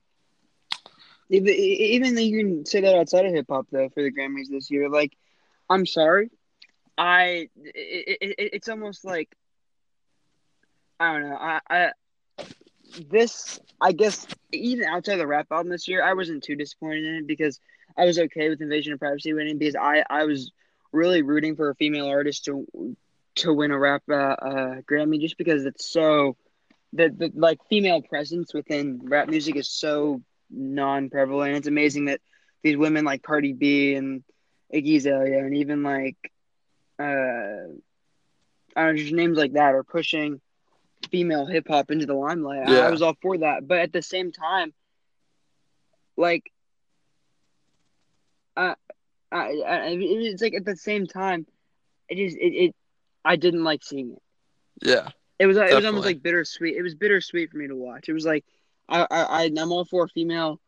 [1.30, 4.48] Even even though you can say that outside of hip hop though for the Grammys
[4.50, 5.16] this year, like,
[5.68, 6.30] I'm sorry,
[6.98, 9.34] I it, it- it's almost like
[11.00, 11.36] I don't know.
[11.36, 11.92] I, I
[13.10, 17.14] this I guess even outside the rap album this year, I wasn't too disappointed in
[17.16, 17.60] it because
[17.96, 20.52] I was okay with Invasion of Privacy winning because I I was
[20.92, 22.66] really rooting for a female artist to
[23.36, 26.36] to win a rap uh, uh, Grammy just because it's so
[26.92, 31.56] the, the like female presence within rap music is so non-prevalent.
[31.56, 32.20] It's amazing that
[32.62, 34.22] these women like Cardi B and
[34.74, 36.16] Iggy Azalea and even like
[36.98, 37.72] uh
[38.76, 40.40] I don't know, just names like that are pushing
[41.10, 42.68] female hip hop into the limelight.
[42.68, 42.86] I- Yeah.
[42.86, 44.72] I was all for that, but at the same time,
[46.16, 46.50] like,
[48.56, 48.74] uh,
[49.30, 51.46] I, I, it's like at the same time,
[52.08, 52.74] it is it, it
[53.24, 54.22] I didn't like seeing it.
[54.82, 55.08] Yeah.
[55.38, 56.76] It was it was almost like bittersweet.
[56.76, 58.08] It was bittersweet for me to watch.
[58.08, 58.44] It was like
[58.88, 60.60] I I I'm all for female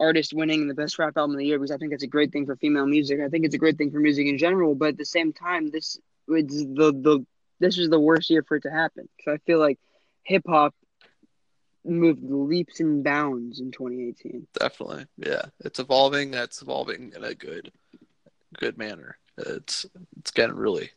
[0.00, 2.32] artist winning the best rap album of the year because I think it's a great
[2.32, 3.20] thing for female music.
[3.20, 4.74] I think it's a great thing for music in general.
[4.74, 7.24] But at the same time, this was the the
[7.62, 9.78] this was the worst year for it to happen because I feel like
[10.24, 10.74] hip hop
[11.84, 14.46] moved leaps and bounds in 2018.
[14.58, 15.06] Definitely.
[15.16, 15.42] Yeah.
[15.60, 16.30] It's evolving.
[16.32, 17.72] That's evolving in a good
[18.58, 19.16] good manner.
[19.38, 19.86] It's
[20.18, 20.90] it's getting really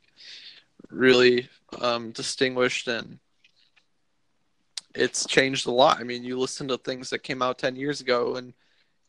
[0.89, 1.47] really
[1.81, 3.19] um distinguished and
[4.93, 5.99] it's changed a lot.
[5.99, 8.53] I mean, you listen to things that came out 10 years ago and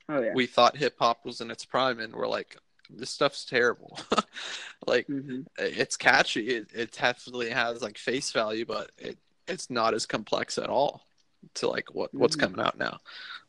[0.09, 0.33] Oh yeah.
[0.35, 2.57] we thought hip hop was in its prime and we're like
[2.91, 3.99] this stuff's terrible.
[4.87, 6.49] like hmm it's catchy.
[6.49, 9.19] It, it definitely has like face value, but it
[9.49, 11.07] it's not as complex at all
[11.55, 12.41] to like what what's Mhm.
[12.41, 12.99] coming out now.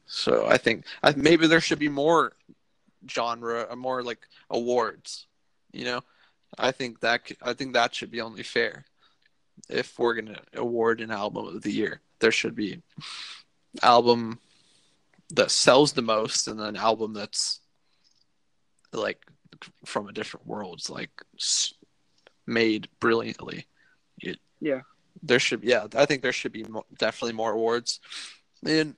[0.07, 2.33] So I think I, maybe there should be more
[3.09, 4.19] genre, or more like
[4.49, 5.27] awards.
[5.73, 6.01] You know,
[6.57, 8.85] I think that I think that should be only fair.
[9.69, 12.81] If we're gonna award an album of the year, there should be
[13.83, 14.39] album
[15.31, 17.59] that sells the most, and then album that's
[18.97, 19.25] like
[19.85, 21.11] from a different world, like
[22.45, 23.65] made brilliantly.
[24.19, 24.81] It, Yeah.
[25.23, 26.65] there should yeah, I think there should be
[26.97, 27.99] definitely more awards,
[28.65, 28.95] and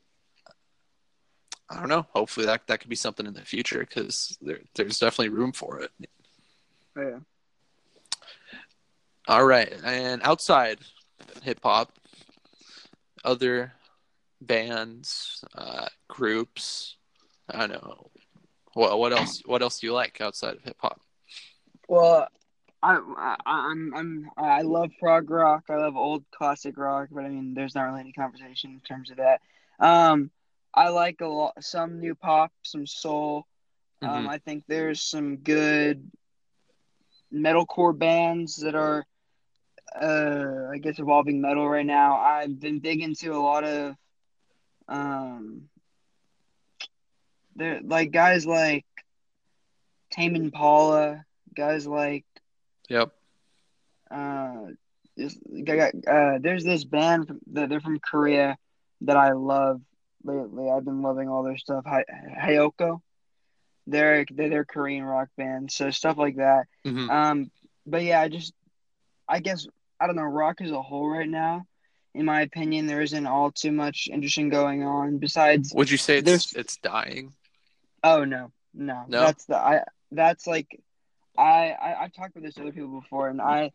[1.69, 2.07] I don't know.
[2.13, 5.81] Hopefully that that could be something in the future because there there's definitely room for
[5.81, 5.91] it.
[6.95, 7.19] Oh yeah.
[9.27, 10.79] All right, and outside
[11.43, 11.93] hip hop,
[13.23, 13.73] other
[14.41, 16.95] bands, uh, groups.
[17.51, 18.09] I don't know.
[18.79, 19.41] What what else?
[19.45, 21.01] What else do you like outside of hip hop?
[21.89, 22.29] Well,
[22.81, 25.65] I, I I'm I'm I love prog rock.
[25.69, 29.11] I love old classic rock, but I mean, there's not really any conversation in terms
[29.11, 29.41] of that.
[29.81, 30.31] Um,
[30.73, 33.45] I like a lot some new pop, some soul.
[34.01, 34.29] Um, Mhm.
[34.29, 36.09] I think there's some good
[37.33, 39.05] metalcore bands that are,
[40.01, 42.15] uh, I guess, evolving metal right now.
[42.15, 43.97] I've been big into a lot of,
[44.87, 45.69] um,
[47.59, 48.85] there like guys like
[50.11, 51.23] Tame Impala,
[51.55, 52.25] guys like
[52.89, 53.11] Yep.
[54.09, 54.65] uh,
[55.17, 58.57] uh, there's this band from, that they're from Korea
[59.01, 59.81] that I love
[60.23, 60.69] lately.
[60.69, 61.83] I've been loving all their stuff.
[61.85, 62.03] Hi,
[62.41, 63.01] Hayoko,
[63.85, 66.65] they're they're Korean rock band, so stuff like that.
[66.83, 67.51] hmm Um,
[67.85, 68.53] but yeah, I just,
[69.27, 69.67] I guess
[69.99, 70.23] I don't know.
[70.23, 71.65] Rock as a whole right now,
[72.15, 75.17] in my opinion, there isn't all too much interesting going on.
[75.19, 77.33] Besides, Would you say it's There's- it's dying?
[78.03, 79.21] Oh no, no, No?
[79.21, 79.83] that's the I.
[80.11, 80.79] That's like,
[81.37, 83.71] I, I I've talked with this other people before, and I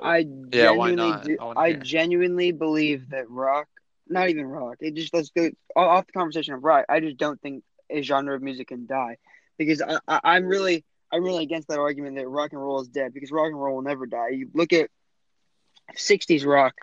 [0.00, 1.24] I Yeah, why genuinely not?
[1.24, 1.38] do.
[1.56, 3.68] I I genuinely believe that rock,
[4.08, 4.76] not even rock.
[4.80, 6.84] It just let's go off the conversation of rock.
[6.88, 9.16] I just don't think a genre of music can die
[9.58, 12.88] because I, I I'm really I'm really against that argument that rock and roll is
[12.88, 14.28] dead because rock and roll will never die.
[14.30, 14.90] You look at
[15.96, 16.74] '60s rock,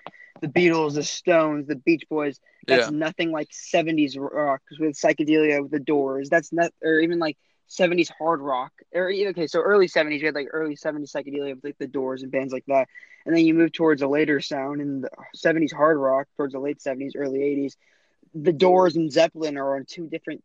[0.41, 2.39] the Beatles, the Stones, the Beach Boys.
[2.67, 2.89] That's Yeah.
[2.89, 6.30] nothing like '70s rock with psychedelia with the Doors.
[6.30, 7.38] That's not or even like.
[7.67, 11.63] 70s hard rock or okay so early 70s you had like early 70s psychedelia with
[11.63, 12.88] like the doors and bands like that
[13.26, 16.60] and then you move towards a later sound in the 70s hard rock towards the
[16.60, 17.76] late 70s early 80s
[18.34, 20.43] the doors and zeppelin are on two different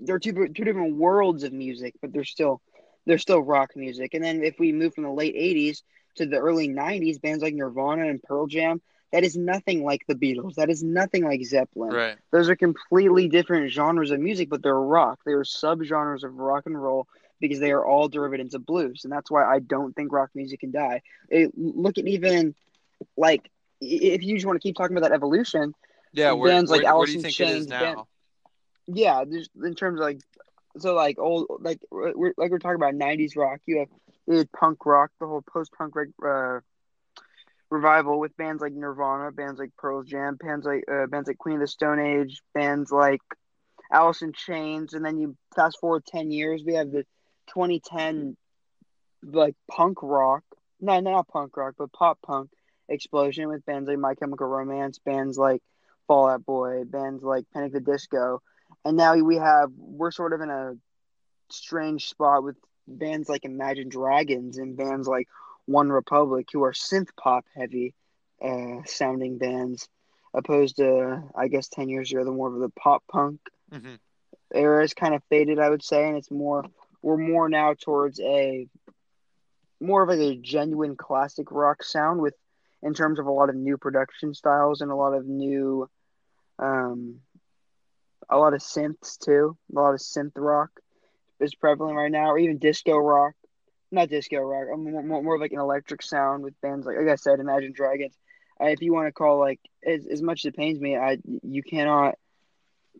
[0.00, 2.60] they're two, two different worlds of music but they're still
[3.06, 5.82] they're still rock music and then if we move from the late 80s
[6.16, 8.80] to the early 90s bands like nirvana and pearl jam
[9.12, 12.16] that is nothing like the beatles that is nothing like zeppelin Right.
[12.32, 15.20] those are completely different genres of music, but they're rock.
[15.24, 17.06] They are subgenres of rock and roll
[17.40, 20.60] because they are all derivatives of blues, and that's why I don't think rock music
[20.60, 21.02] can die.
[21.28, 22.54] It, look at even
[23.16, 25.74] like if you just want to keep talking about that evolution,
[26.12, 26.32] Yeah.
[26.32, 27.98] Where, Bands like where, where do you Alice think in it is Chains, band-
[28.86, 30.20] yeah, just in terms of like
[30.78, 33.60] so like old like we're like we're talking about '90s rock.
[33.66, 33.88] You have,
[34.26, 36.60] you had punk rock, the whole post punk uh,
[37.72, 41.56] revival with bands like Nirvana, bands like Pearl Jam, bands like uh, bands like Queen
[41.56, 43.22] of the Stone Age, bands like
[43.90, 47.04] Alice in Chains, and then you fast forward ten years, we have the
[47.48, 48.36] 2010
[49.24, 50.44] like punk rock,
[50.80, 52.50] no, not punk rock, but pop punk
[52.88, 55.62] explosion with bands like My Chemical Romance, bands like
[56.06, 57.72] Fall Out Boy, bands like Panic!
[57.72, 58.42] the Disco,
[58.84, 60.74] and now we have we're sort of in a
[61.50, 62.56] strange spot with
[62.86, 65.26] bands like Imagine Dragons and bands like
[65.68, 67.94] OneRepublic, who are synth pop heavy
[68.42, 69.88] uh, sounding bands,
[70.34, 73.40] opposed to I guess ten years ago the more of the pop punk
[73.70, 73.94] hmm
[74.54, 76.64] era is kind of faded, I would say, and it's more
[77.02, 78.68] we're more now towards a
[79.80, 82.34] more of like a genuine classic rock sound with
[82.82, 85.88] in terms of a lot of new production styles and a lot of new,
[86.58, 87.20] um,
[88.30, 89.56] a lot of synths too.
[89.74, 90.70] A lot of synth rock
[91.40, 93.34] is prevalent right now, or even disco rock.
[93.92, 97.40] Not disco rock, more, more, like an electric sound with bands like, like I said,
[97.40, 98.18] Imagine Dragons.
[98.60, 101.18] Uh, if you want to call like as, as much as it pains me, I
[101.42, 102.16] you cannot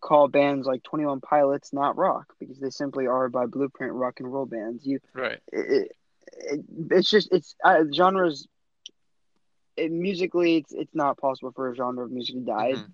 [0.01, 4.21] call bands like Twenty One Pilots not rock because they simply are by blueprint rock
[4.21, 4.87] and roll bands.
[4.87, 5.41] You right.
[5.53, 5.93] It,
[6.33, 8.47] it, it's just it's uh, genres.
[9.77, 12.93] It, musically, it's it's not possible for a genre of music to die Mhm.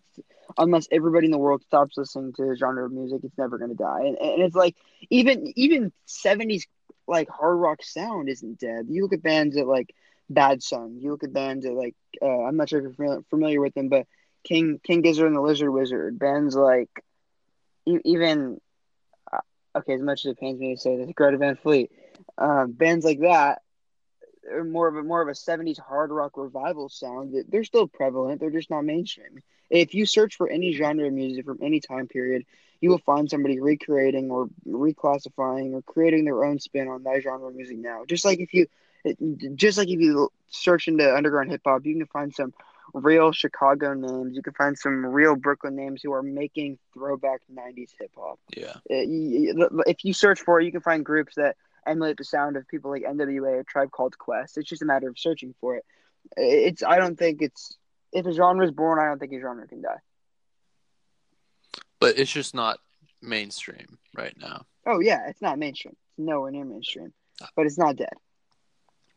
[0.58, 3.20] unless everybody in the world stops listening to a genre of music.
[3.24, 4.76] It's never going to die, and, and it's like
[5.10, 6.66] even even seventies
[7.08, 8.86] like hard rock sound isn't dead.
[8.88, 9.94] You look at bands that like
[10.30, 10.98] Bad Son.
[11.00, 13.88] You look at bands that like uh, I'm not sure if you're familiar, with them,
[13.88, 14.06] but
[14.44, 16.18] King King Gizzard and the Lizard Wizard.
[16.18, 16.90] Bands like
[17.86, 18.60] even
[19.32, 19.38] uh,
[19.78, 21.90] okay, as much as it pains me to say this, Greta Van Fleet.
[22.36, 23.62] Uh, bands like that
[24.64, 27.34] more of a more of a '70s hard rock revival sound.
[27.34, 28.40] That they're still prevalent.
[28.40, 29.42] They're just not mainstream.
[29.70, 32.46] If you search for any genre of music from any time period,
[32.80, 37.48] you will find somebody recreating or reclassifying or creating their own spin on that genre
[37.48, 38.04] of music now.
[38.06, 38.66] Just like if you,
[39.54, 42.54] just like if you search into underground hip hop, you can find some
[42.94, 44.34] real Chicago names.
[44.34, 48.38] You can find some real Brooklyn names who are making throwback '90s hip hop.
[48.56, 48.76] Yeah.
[48.90, 51.56] Uh, If you search for it, you can find groups that
[51.88, 54.58] emulate the sound of people like NWA or Tribe Called Quest.
[54.58, 55.84] It's just a matter of searching for it.
[56.36, 57.76] It's I don't think it's
[58.12, 60.00] if a genre is born, I don't think a genre can die.
[62.00, 62.78] But it's just not
[63.20, 64.66] mainstream right now.
[64.86, 65.96] Oh yeah, it's not mainstream.
[66.10, 67.12] It's nowhere near mainstream,
[67.56, 68.14] but it's not dead.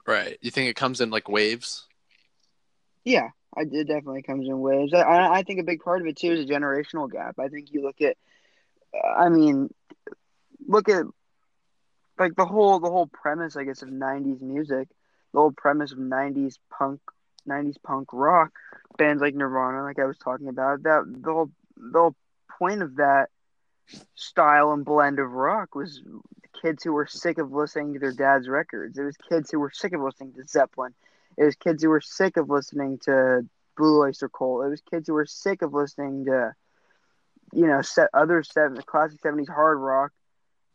[0.08, 0.38] Right.
[0.42, 1.88] You think it comes in like waves?
[3.04, 4.94] Yeah, I, it definitely comes in waves.
[4.94, 7.36] I, I think a big part of it too is a generational gap.
[7.40, 8.18] I think you look at,
[9.18, 9.74] I mean,
[10.68, 11.06] look at
[12.22, 14.90] like the whole the whole premise, I guess, of '90s music,
[15.34, 17.02] the whole premise of '90s punk,
[17.48, 18.52] '90s punk rock
[18.98, 20.84] bands like Nirvana, like I was talking about.
[20.84, 22.16] That the whole the whole
[22.60, 23.30] point of that
[24.16, 26.02] style and blend of rock was
[26.62, 28.98] kids who were sick of listening to their dad's records.
[28.98, 30.94] It was kids who were sick of listening to Zeppelin.
[31.38, 33.48] It was kids who were sick of listening to
[33.78, 34.66] Blue Oyster Cult.
[34.66, 36.54] It was kids who were sick of listening to,
[37.54, 40.12] you know, set other seven classic seventies hard rock.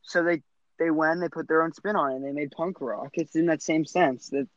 [0.03, 0.43] So they
[0.79, 3.11] they went, they put their own spin on it, and they made punk rock.
[3.15, 4.49] It's in that same sense that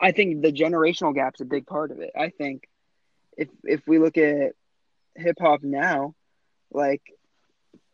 [0.00, 2.10] I think the generational gap's a big part of it.
[2.16, 2.68] I think
[3.36, 4.52] if if we look at
[5.14, 6.14] hip hop now,
[6.70, 7.02] like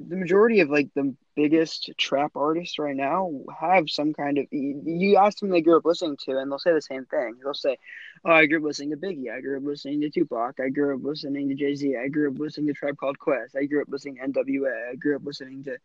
[0.00, 5.16] the majority of like the biggest trap artists right now have some kind of you
[5.16, 7.36] ask them they grew up listening to and they'll say the same thing.
[7.42, 7.76] They'll say
[8.24, 9.32] oh i grew up listening to biggie.
[9.32, 10.60] I grew up listening to tupac.
[10.60, 11.96] I grew up listening to jay-z.
[11.96, 13.56] I grew up listening to tribe called quest.
[13.56, 15.78] I grew up listening to nwa i grew up listening to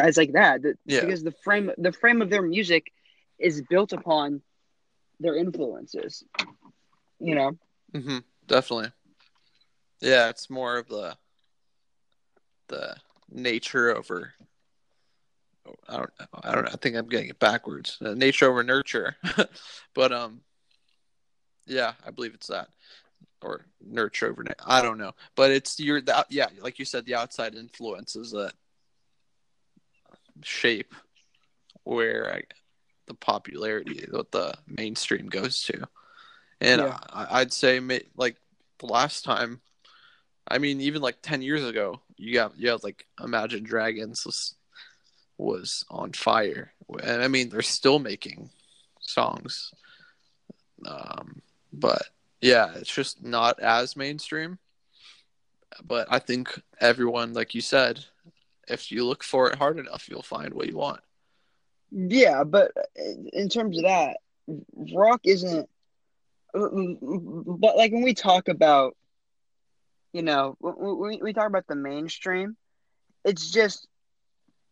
[0.00, 1.00] guys like that, that Yeah.
[1.00, 2.84] because the frame the frame of their music
[3.38, 4.42] is built upon
[5.20, 6.24] their influences
[7.28, 7.50] you know
[7.94, 8.90] hmm Definitely.
[10.00, 11.16] Yeah, it's more of the
[12.68, 12.96] the
[13.30, 14.32] nature over.
[15.88, 16.10] I don't.
[16.44, 16.64] I don't.
[16.64, 16.70] know.
[16.72, 17.98] I think I'm getting it backwards.
[18.00, 19.16] Uh, nature over nurture,
[19.94, 20.40] but um,
[21.66, 22.68] yeah, I believe it's that,
[23.42, 24.44] or nurture over.
[24.64, 26.26] I don't know, but it's your that.
[26.30, 28.52] Yeah, like you said, the outside influences that
[30.42, 30.94] shape
[31.84, 32.42] where I,
[33.06, 35.88] the popularity, what the mainstream goes to,
[36.60, 36.98] and Yeah.
[37.10, 37.80] I, I'd say
[38.16, 38.36] like
[38.78, 39.60] the last time
[40.50, 44.54] I mean, even like ten years ago, you got you had like Imagine Dragons was,
[45.36, 46.72] was on fire,
[47.02, 48.50] and I mean they're still making
[49.00, 49.72] songs,
[50.86, 52.02] um, but
[52.40, 54.58] yeah, it's just not as mainstream.
[55.84, 58.04] But I think everyone, like you said,
[58.68, 61.00] if you look for it hard enough, you'll find what you want.
[61.90, 62.72] Yeah, but
[63.32, 64.18] in terms of that,
[64.94, 65.68] rock isn't.
[66.52, 68.96] But like when we talk about,
[70.12, 72.56] you know, we, we talk about the mainstream,
[73.24, 73.86] it's just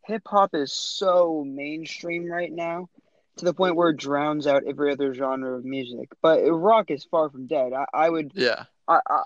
[0.05, 2.89] hip hop is so mainstream right now
[3.37, 6.09] to the point where it drowns out every other genre of music.
[6.23, 7.73] But rock is far from dead.
[7.73, 8.33] I, I would.
[8.35, 9.23] Yeah, I, I,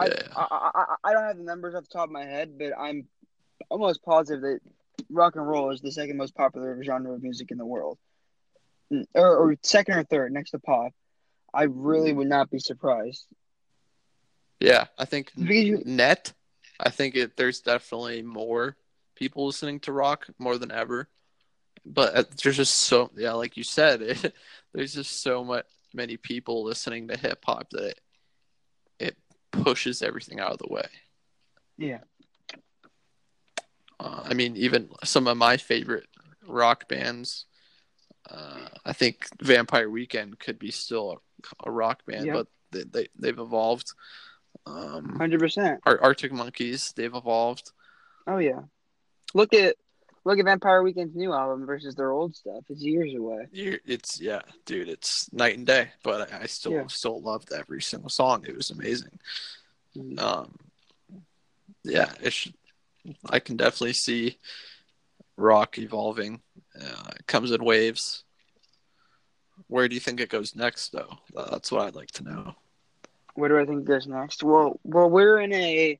[0.00, 2.58] I, yeah, I, I, I don't have the numbers off the top of my head,
[2.58, 3.06] but I'm
[3.70, 4.60] almost positive that
[5.10, 7.98] rock and roll is the second most popular genre of music in the world,
[9.14, 10.92] or, or second or third next to pop.
[11.52, 13.26] I really would not be surprised.
[14.60, 14.86] yeah.
[14.98, 16.32] I think you- net.
[16.80, 17.36] I think it.
[17.36, 18.76] There's definitely more
[19.14, 21.08] people listening to rock more than ever,
[21.86, 24.34] but uh, there's just so yeah, like you said, it,
[24.72, 28.00] there's just so much many people listening to hip hop that it,
[28.98, 29.16] it
[29.52, 30.86] pushes everything out of the way.
[31.78, 32.00] Yeah.
[34.04, 36.06] Uh, I mean, even some of my favorite
[36.46, 37.46] rock bands.
[38.30, 41.22] Uh, I think Vampire Weekend could be still
[41.64, 42.34] a rock band, Yep.
[42.34, 43.92] but they, they they've evolved.
[44.66, 45.80] Um, Hundred percent.
[45.86, 47.72] Ar- Arctic Monkeys, they've evolved.
[48.26, 48.60] Oh yeah.
[49.34, 49.76] Look at
[50.24, 52.64] look at Vampire Weekend's new album versus their old stuff.
[52.70, 53.46] It's years away.
[53.52, 55.90] It's yeah, dude, it's night and day.
[56.02, 56.86] But I, still Yeah.
[56.88, 58.44] still loved every single song.
[58.48, 59.18] It was amazing.
[59.96, 60.18] Mhm.
[60.18, 60.56] Um,
[61.84, 62.54] yeah, it should,
[63.28, 64.38] I can definitely see
[65.36, 66.40] rock evolving.
[66.78, 68.24] Uh, it comes in waves.
[69.68, 71.18] Where do you think it goes next, though?
[71.34, 72.54] That's what I'd like to know.
[73.34, 74.42] What do I think goes next?
[74.42, 75.98] Well, well, we're in a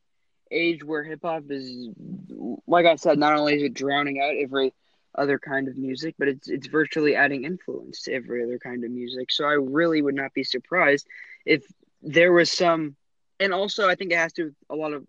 [0.51, 1.89] age where hip hop is,
[2.67, 4.73] like I said, not only is it drowning out every
[5.17, 8.91] other kind of music, but it's it's virtually adding influence to every other kind of
[8.91, 9.31] music.
[9.31, 11.07] So I really would not be surprised
[11.45, 11.65] if
[12.03, 12.97] there was some,
[13.41, 15.07] and also I think it has to a lot of.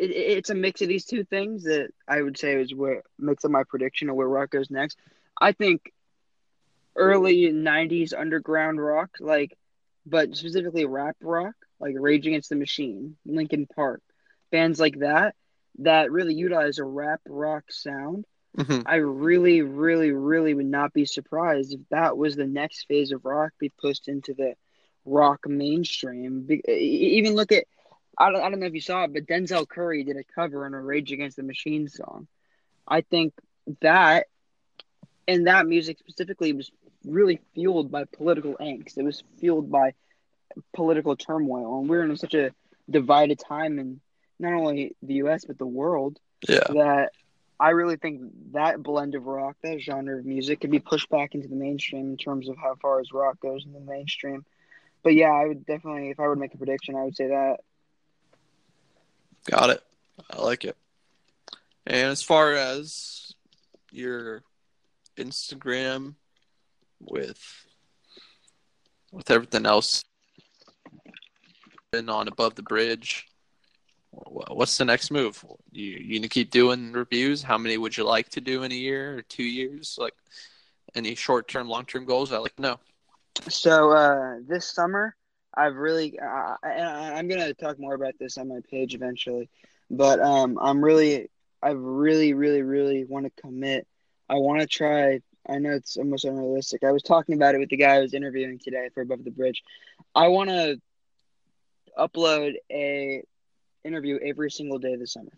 [0.00, 2.98] It, it, it's a mix of these two things that I would say is what
[3.18, 4.98] makes up my prediction of where rock goes next.
[5.40, 5.92] I think
[6.96, 9.56] early '90s underground rock, like
[10.06, 14.02] but specifically rap rock, like Rage Against the Machine, Linkin Park,
[14.50, 15.34] bands like that,
[15.80, 18.26] that really utilize a rap rock sound.
[18.56, 18.82] Mhm.
[18.86, 23.24] I really, really, really would not be surprised if that was the next phase of
[23.24, 24.54] rock be pushed into the
[25.04, 26.42] rock mainstream.
[26.42, 27.64] Be- Even look at,
[28.18, 30.66] I don't, I don't know if you saw it, but Denzel Curry did a cover
[30.66, 32.26] on a Rage Against the Machine song.
[32.86, 33.32] I think
[33.80, 34.26] that,
[35.26, 36.70] and that music specifically was
[37.04, 38.98] really fueled by political angst.
[38.98, 39.94] It was fueled by
[40.74, 42.52] political turmoil, and we're in such a
[42.88, 44.00] divided time in
[44.38, 45.44] not only the U.S.
[45.44, 47.12] but the world Yeah, that
[47.58, 51.34] I really think that blend of rock, that genre of music, could be pushed back
[51.34, 54.44] into the mainstream in terms of how far as rock goes in the mainstream.
[55.02, 57.28] But yeah, I would definitely, if I were to make a prediction, I would say
[57.28, 57.60] that.
[59.44, 59.82] Got it.
[60.30, 60.76] I like it.
[61.86, 63.34] And as far as
[63.90, 64.42] your
[65.16, 66.14] Instagram
[67.00, 67.40] with
[69.12, 70.04] with everything else
[71.90, 73.26] been on above the bridge,
[74.10, 75.44] what's the next move?
[75.72, 77.42] You you gonna keep doing reviews?
[77.42, 79.96] How many would you like to do in a year or two years?
[79.98, 80.14] Like
[80.94, 82.32] any short term, long term goals?
[82.32, 82.78] I like no.
[83.48, 85.16] So uh, this summer,
[85.54, 89.48] I've really, uh, and I- I'm gonna talk more about this on my page eventually,
[89.90, 91.28] but um, I'm really,
[91.62, 93.86] I really, really, really want to commit.
[94.28, 95.20] I want to try.
[95.48, 96.84] I know it's almost unrealistic.
[96.84, 99.30] I was talking about it with the guy I was interviewing today for Above the
[99.30, 99.62] Bridge.
[100.14, 100.80] I want to
[101.98, 103.22] upload a
[103.84, 105.32] interview every single day this summer.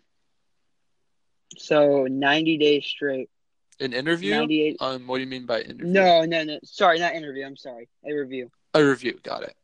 [1.57, 3.29] So 90 days straight.
[3.79, 4.31] An interview?
[4.31, 4.77] 98.
[4.79, 5.87] Um, what do you mean by interview?
[5.87, 6.59] No, no, no.
[6.63, 7.45] Sorry, not interview.
[7.45, 7.89] I'm sorry.
[8.05, 8.51] A review.
[8.73, 9.19] a review.
[9.23, 9.55] Got it.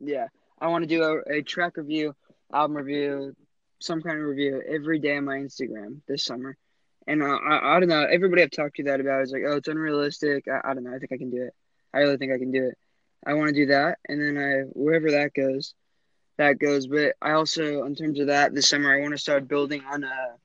[0.00, 0.28] Yeah,
[0.60, 2.14] I want to do a, a track review,
[2.52, 3.34] album review,
[3.78, 6.56] some kind of review every day on my Instagram this summer.
[7.06, 8.04] And uh, I, I don't know.
[8.04, 10.46] Everybody I've talked to that about is like, oh, it's unrealistic.
[10.48, 10.94] I, I don't know.
[10.94, 11.54] I think I can do it.
[11.94, 12.78] I really think I can do it.
[13.24, 15.74] I want to do that, and then I wherever that goes,
[16.36, 16.86] that goes.
[16.86, 20.04] But I also, in terms of that, this summer I want to start building on
[20.04, 20.36] uh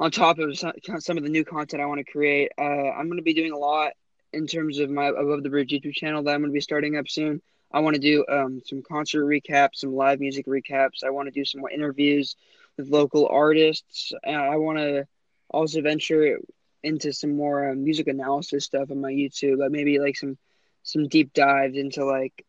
[0.00, 2.52] on top of some, some of the new content I want to create.
[2.58, 3.92] Uh, I'm going to be doing a lot
[4.32, 6.96] in terms of my Above the Bridge YouTube channel that I'm going to be starting
[6.96, 7.42] up soon.
[7.72, 11.04] I want to do um, some concert recaps, some live music recaps.
[11.04, 12.36] I want to do some interviews
[12.76, 14.12] with local artists.
[14.24, 15.06] And I want to
[15.48, 16.38] also venture
[16.82, 20.38] into some more uh, music analysis stuff on my YouTube, like maybe like some
[20.82, 22.44] some deep dives into like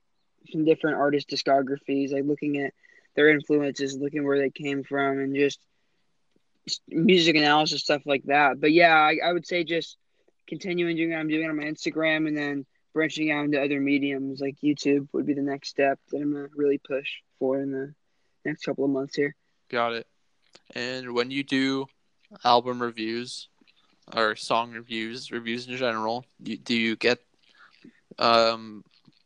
[0.52, 2.74] some different artist discographies, like looking at
[3.16, 5.60] their influences, looking where they came from, and just
[6.88, 8.60] music analysis stuff like that.
[8.60, 9.98] But yeah, I, I would say just
[10.48, 14.40] continuing doing what I'm doing on my Instagram, and then branching out into other mediums
[14.42, 17.94] like YouTube would be the next step that I'm gonna really push for in the
[18.46, 19.36] next couple of months here.
[19.70, 20.08] Got it.
[20.76, 21.88] And when you do
[22.44, 23.48] album reviews
[24.16, 27.20] or song reviews, reviews in general, you, do you get
[28.20, 28.84] um,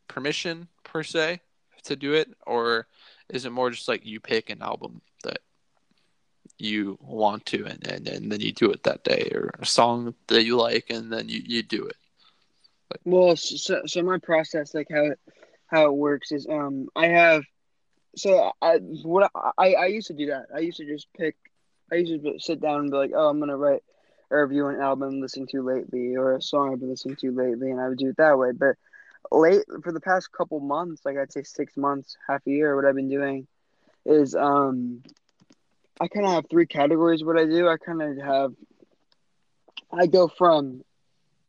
[0.08, 1.42] permission per se
[1.84, 2.88] to do it, or
[3.30, 5.40] is it more just like you pick an album that
[6.58, 10.14] you want to, and, and, and then you do it that day, or a song
[10.28, 11.98] that you like, and then you, you do it?
[13.04, 15.20] Well, so so my process, like how it,
[15.68, 17.44] how it works, is um I have
[18.16, 20.48] so I what I I used to do that.
[20.56, 21.36] I used to just pick.
[21.92, 23.84] I used to sit down and be like, oh, I'm gonna write
[24.32, 27.32] a review an album I'm listening to lately or a song I've been listening to
[27.32, 28.52] lately, and I would do it that way.
[28.52, 28.76] But
[29.32, 32.86] late for the past couple months, like I'd say six months, half a year, what
[32.86, 33.48] I've been doing
[34.06, 35.04] is um
[36.00, 37.24] I kind of have three categories.
[37.24, 38.54] What I do, I kind of have.
[39.92, 40.84] I go from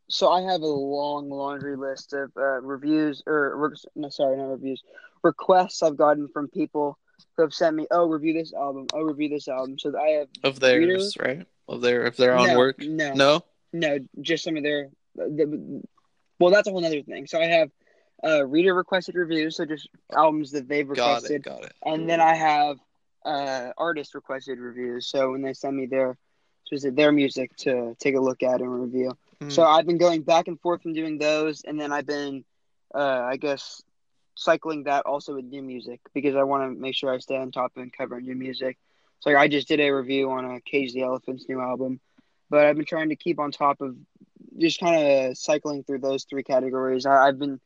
[0.09, 4.51] so I have a long laundry list of uh, reviews or re- no, sorry, not
[4.51, 4.83] reviews,
[5.23, 6.99] requests I've gotten from people
[7.37, 8.87] who have sent me, "Oh, review this album.
[8.93, 11.47] Oh, review this album." So I have Of theirs, right?
[11.69, 12.81] Of their if they're on no, work.
[12.81, 13.41] No, No.
[13.73, 14.91] no, just some of their.
[15.17, 15.83] The,
[16.39, 17.27] well, that's a whole other thing.
[17.27, 17.71] So I have
[18.23, 21.43] uh, reader requested reviews, so just albums that they've requested.
[21.43, 21.61] Got it.
[21.63, 21.73] Got it.
[21.85, 22.77] and then I have
[23.25, 25.09] uh, artist requested reviews.
[25.09, 26.17] So when they send me their
[26.71, 29.17] their music to take a look at and review.
[29.41, 29.51] Hmm.
[29.51, 32.45] So I've been going back and forth from doing those, and then I've been,
[32.95, 33.83] uh, I guess,
[34.35, 37.51] cycling that also with new music because I want to make sure I stay on
[37.51, 38.79] top and cover new music.
[39.21, 42.01] So I just did a review on a Cage the Elephant's new album,
[42.51, 43.97] but I've been trying to keep on top of
[44.59, 47.07] just kind of cycling through those three categories.
[47.07, 47.61] I, I've been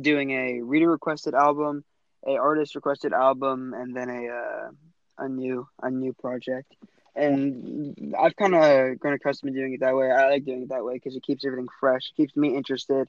[0.00, 1.84] doing a reader requested album,
[2.26, 4.70] a artist requested album, and then a uh,
[5.18, 6.72] a new a new project.
[7.14, 10.10] And I've kind of grown accustomed to doing it that way.
[10.10, 13.08] I like doing it that way because it keeps everything fresh, it keeps me interested,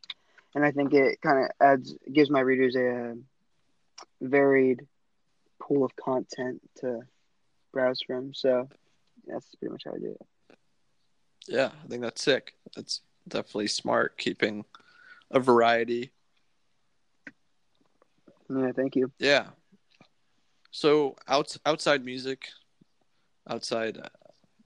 [0.56, 3.14] and I think it kind of adds gives my readers a uh,
[4.22, 4.86] varied
[5.62, 7.02] pool of content to
[7.72, 8.34] browse from.
[8.34, 8.68] So
[9.26, 10.58] that's pretty much how I do it.
[11.48, 12.54] Yeah, I think that's sick.
[12.76, 14.66] That's definitely smart, keeping
[15.32, 16.12] a variety.
[18.50, 19.12] Yeah, thank you.
[19.20, 19.48] Yeah.
[20.72, 22.48] So outs outside music,
[23.50, 24.10] outside, uh,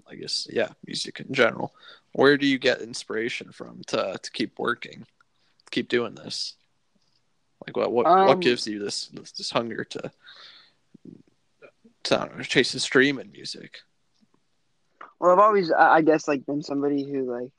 [0.09, 1.73] I guess, yeah, music in general.
[2.13, 6.55] Where do you get inspiration from to to keep working, to keep doing this?
[7.65, 10.11] Like what what what Um, gives you this this, this hunger to
[12.03, 13.81] to know, chase the stream in music?
[15.19, 17.51] Well, I've always, I I guess, like been somebody who like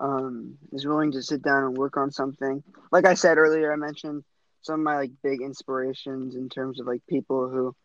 [0.00, 2.62] um is willing to sit down and work on something.
[2.90, 4.24] Like I said earlier, I mentioned
[4.62, 7.76] some of my like big inspirations in terms of like people who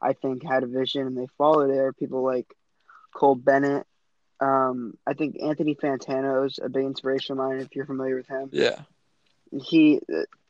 [0.00, 1.78] I think had a vision and they followed it.
[1.78, 2.46] Are people like
[3.14, 3.86] Cole Bennett.
[4.40, 7.58] Um, I think Anthony Fantano's a big inspiration of mine.
[7.58, 8.80] If you're familiar with him, Yeah,
[9.50, 10.00] he,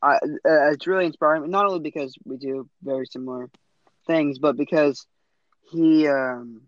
[0.02, 1.50] I, uh, it's really inspiring.
[1.50, 3.48] Not only because we do very similar
[4.06, 5.06] things, but because
[5.70, 6.62] he, um,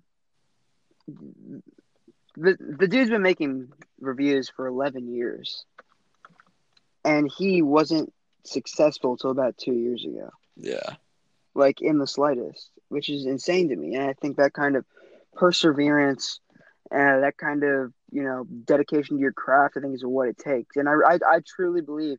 [1.06, 5.66] the the dude's been making reviews for eleven years,
[7.04, 8.12] and he wasn't
[8.44, 10.94] successful till about two years ago, yeah,
[11.54, 13.94] like in the slightest, which is insane to me.
[13.94, 14.84] And I think that kind of
[15.34, 16.40] perseverance
[16.90, 20.38] and that kind of you know dedication to your craft, I think, is what it
[20.38, 20.76] takes.
[20.76, 22.18] And I I, I truly believe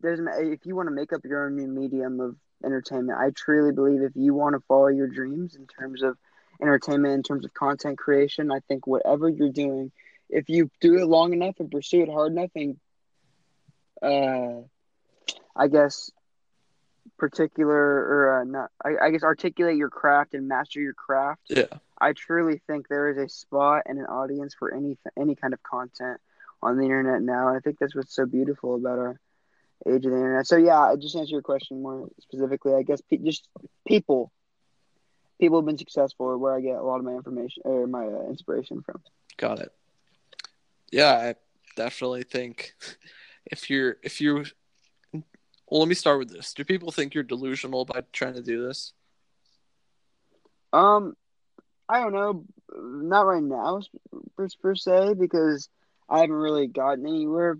[0.00, 3.72] there's if you want to make up your own new medium of entertainment, I truly
[3.72, 6.16] believe if you want to follow your dreams in terms of
[6.60, 9.92] entertainment, in terms of content creation, I think whatever you're doing,
[10.28, 12.76] if you do it long enough and pursue it hard enough, and
[14.02, 14.62] uh,
[15.56, 16.10] I guess
[17.18, 21.42] particular or uh, not, I, I guess articulate your craft and master your craft.
[21.48, 21.66] yeah.
[22.00, 25.62] I truly think there is a spot and an audience for any any kind of
[25.64, 26.20] content
[26.62, 27.48] on the internet now.
[27.48, 29.20] And I think that's what's so beautiful about our
[29.86, 30.46] age of the internet.
[30.46, 32.74] So yeah, I just answer your question more specifically.
[32.74, 33.48] I guess pe- just
[33.86, 34.30] people,
[35.40, 38.28] people have been successful, where I get a lot of my information or my uh,
[38.28, 39.02] inspiration from.
[39.36, 39.72] Got it.
[40.90, 41.34] Yeah, I
[41.76, 42.74] definitely think
[43.46, 44.44] if you're if you
[45.70, 46.54] well, let me start with this.
[46.54, 48.92] Do people think you're delusional by trying to do this?
[50.72, 51.16] Um,
[51.88, 52.44] I don't know,
[52.76, 53.80] not right now
[54.36, 55.68] per, per se because
[56.08, 57.58] I haven't really gotten anywhere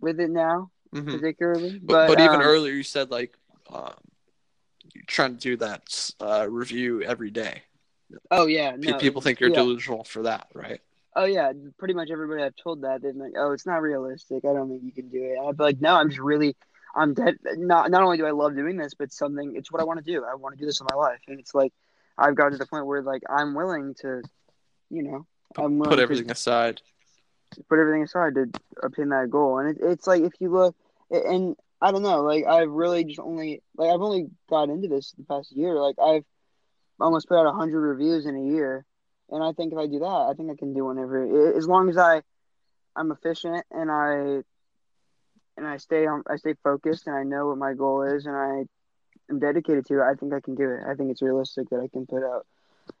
[0.00, 1.78] with it now, hmm particularly.
[1.82, 3.34] But, But, but even um, earlier, you said like
[3.70, 3.94] um,
[4.94, 7.62] you're trying to do that uh, review every day.
[8.30, 9.56] Oh yeah, no, people think you're yeah.
[9.56, 10.80] delusional for that, right?
[11.14, 14.44] Oh yeah, pretty much everybody I've told that they've been like, "Oh, it's not realistic.
[14.44, 16.56] I don't think you can do it." I'd be like, "No, I'm just really,
[16.94, 17.38] I'm dead.
[17.56, 19.54] Not not only do I love doing this, but something.
[19.56, 20.24] It's what I want to do.
[20.24, 21.72] I want to do this in my life, and it's like
[22.16, 24.22] I've gotten to the point where like I'm willing to,
[24.90, 25.26] you know,
[25.56, 26.82] I'm willing Put to everything aside.
[27.68, 28.50] put everything aside to
[28.82, 29.58] obtain that goal.
[29.58, 30.74] And it, it's like if you look,
[31.10, 35.12] and I don't know, like I've really just only like I've only got into this
[35.12, 35.74] the past year.
[35.74, 36.24] Like I've
[37.00, 38.84] almost put out hundred reviews in a year,
[39.30, 41.88] and I think if I do that, I think I can do whenever, as long
[41.88, 42.22] as I
[42.96, 44.42] I'm efficient and I
[45.58, 48.36] and I stay on, I stay focused, and I know what my goal is, and
[48.36, 48.64] I
[49.30, 50.04] am dedicated to it.
[50.04, 50.80] I think I can do it.
[50.88, 52.46] I think it's realistic that I can put out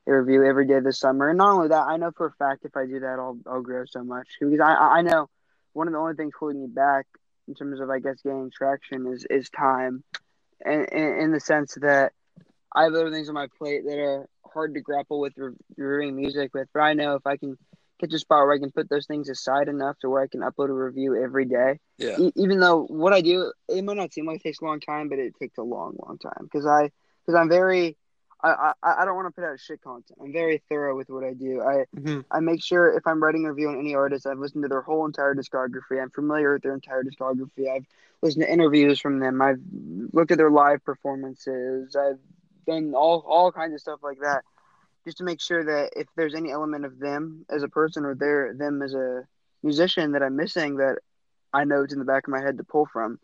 [0.06, 1.28] a review every day this summer.
[1.28, 3.62] And not only that, I know for a fact if I do that, I'll I'll
[3.62, 5.28] grow so much because I I know
[5.72, 7.06] one of the only things holding me back
[7.46, 10.02] in terms of I guess gaining traction is is time,
[10.64, 12.12] and in, in the sense that
[12.74, 16.16] I have other things on my plate that are hard to grapple with re- reviewing
[16.16, 16.68] music with.
[16.74, 17.56] But I know if I can
[17.98, 20.26] get to a spot where I can put those things aside enough to where I
[20.28, 23.96] can upload a review every day, Yeah, e- even though what I do, it might
[23.96, 26.44] not seem like it takes a long time, but it takes a long, long time
[26.44, 26.90] because I
[27.26, 27.96] because I'm very.
[28.40, 30.16] I, I, I don't want to put out shit content.
[30.22, 31.60] I'm very thorough with what I do.
[31.60, 34.62] I hmm I make sure if I'm writing a review on any artist, I've listened
[34.62, 36.00] to their whole entire discography.
[36.00, 37.68] I'm familiar with their entire discography.
[37.68, 37.84] I've
[38.22, 39.42] listened to interviews from them.
[39.42, 39.60] I've
[40.12, 41.96] looked at their live performances.
[41.96, 42.20] I've
[42.64, 44.44] done all all kinds of stuff like that,
[45.08, 48.14] just to make sure that if there's any element of them as a person or
[48.14, 49.22] their them as a
[49.62, 50.98] musician that I'm missing, that
[51.52, 53.18] I know it's in the back of my head to pull from.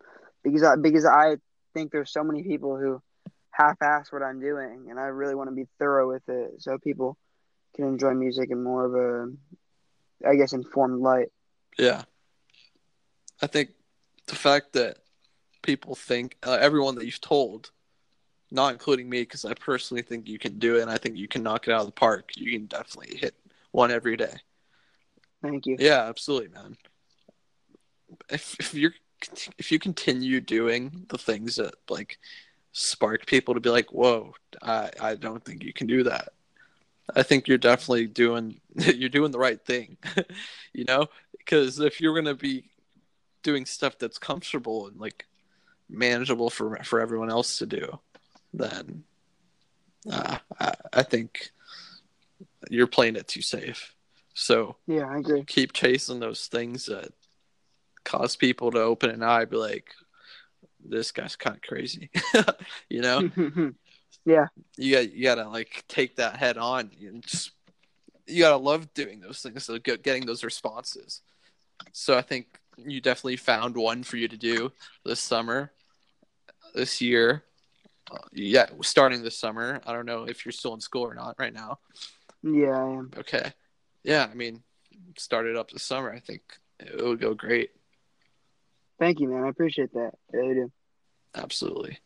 [0.45, 1.37] because I because I
[1.73, 3.03] think there's so many people who
[3.51, 7.17] half-ass what I'm doing, and I really want to be thorough with it so people
[7.75, 11.29] can enjoy music in more of a, I guess, informed light.
[11.79, 12.03] Yeah.
[13.43, 13.71] I think
[14.27, 14.99] the fact that
[15.63, 17.71] people think uh, everyone that you've told,
[18.55, 21.29] not including me, because I personally think you can do it, and I think you
[21.29, 22.31] can knock it out of the park.
[22.37, 23.35] You can definitely hit
[23.73, 24.35] one every day.
[25.43, 25.77] Thank you.
[25.79, 26.77] Yeah, absolutely, man.
[28.31, 28.95] If if you're
[29.59, 32.19] if you continue doing the things that like
[32.73, 36.31] spark people to be like, "Whoa, I I don't think you can do that."
[37.15, 39.97] I think you're definitely doing you're doing the right thing,
[40.73, 41.09] you know.
[41.37, 42.71] Because if you're gonna be
[43.43, 45.27] doing stuff that's comfortable and like
[45.89, 47.99] manageable for for everyone else to do,
[48.57, 49.05] then
[50.11, 51.51] uh, I, I think
[52.71, 53.95] you're playing it too safe.
[54.35, 55.45] So Yeah, I agree.
[55.45, 57.13] keep chasing those things that
[58.05, 59.89] cause people to open an eye, be like,
[60.85, 62.11] this guy's kind of crazy,
[62.91, 63.31] you know.
[64.27, 64.47] yeah,
[64.77, 67.53] you got you gotta like take that head on and just
[68.27, 71.21] you gotta love doing those things so get, getting those responses
[71.93, 74.73] so i think you definitely found one for you to do
[75.05, 75.73] this summer
[76.75, 77.45] this year
[78.33, 81.55] yeah starting this summer i don't know if you're still in school or not right
[81.55, 81.79] now
[82.43, 83.11] yeah, I am.
[83.17, 83.53] okay
[84.03, 84.63] yeah i mean
[85.17, 86.43] started up this summer i think
[86.81, 87.71] it would go great
[88.99, 89.43] Thank you, man.
[89.45, 90.13] I appreciate that.
[90.33, 90.73] I really do.
[91.35, 91.99] absolutely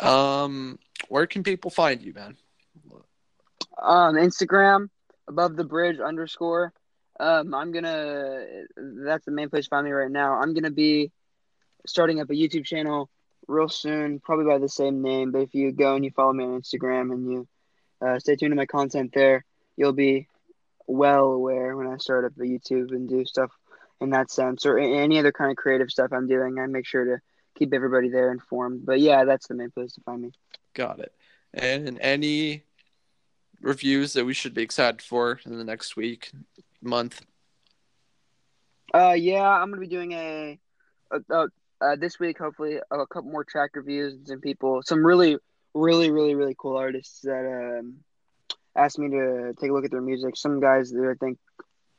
[0.00, 0.78] um
[1.08, 2.36] where can people find you man
[3.80, 4.88] Um, Instagram
[5.28, 6.72] above the bridge underscore.
[7.20, 8.44] Um, I'm gonna.
[8.76, 10.34] That's the main place to find me right now.
[10.34, 11.12] I'm gonna be
[11.86, 13.08] starting up a YouTube channel
[13.46, 15.32] real soon, probably by the same name.
[15.32, 17.48] But if you go and you follow me on Instagram and you
[18.00, 19.44] uh, stay tuned to my content there,
[19.76, 20.28] you'll be
[20.86, 23.50] well aware when I start up the YouTube and do stuff
[24.00, 26.58] in that sense or any other kind of creative stuff I'm doing.
[26.58, 27.20] I make sure to
[27.54, 28.84] keep everybody there informed.
[28.84, 30.32] But yeah, that's the main place to find me.
[30.74, 31.12] Got it.
[31.52, 32.64] And any
[33.60, 36.32] reviews that we should be excited for in the next week,
[36.82, 37.22] month?
[38.92, 40.58] Uh, yeah, I'm gonna be doing a,
[41.10, 41.48] a, a
[41.84, 45.36] uh, this week hopefully a couple more track reviews and some people, some really,
[45.74, 47.96] really, really, really cool artists that um
[48.76, 50.36] asked me to take a look at their music.
[50.36, 51.38] Some guys that I think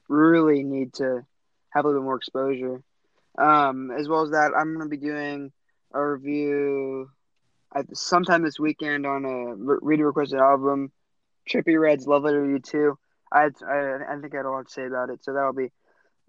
[0.10, 1.22] really need to
[1.70, 2.82] have a little bit more exposure.
[3.38, 5.52] Um, as well as that, I'm gonna be doing
[5.94, 7.10] a review
[7.76, 10.92] at sometime this weekend on a re- reader requested album,
[11.50, 12.98] Trippie Redd's Love Letter to You Too.
[13.32, 15.72] I, I I think I had a lot to say about it, so that'll be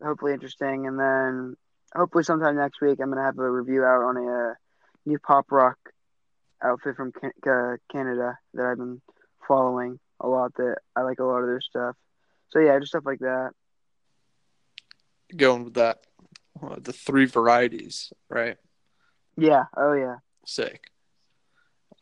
[0.02, 0.86] hopefully interesting.
[0.86, 1.56] And then
[1.94, 4.54] hopefully sometime next week, I'm gonna have a review out on a uh,
[5.04, 5.78] new pop rock
[6.62, 9.00] outfit from Can- uh, Canada that I've been
[9.46, 10.54] following a lot.
[10.56, 11.96] That I like a lot of their stuff.
[12.50, 13.50] So yeah, just stuff like that.
[15.36, 15.98] Going with that,
[16.62, 18.56] uh, the three varieties, right?
[19.36, 19.64] Yeah.
[19.76, 20.16] Oh yeah.
[20.44, 20.90] Sick.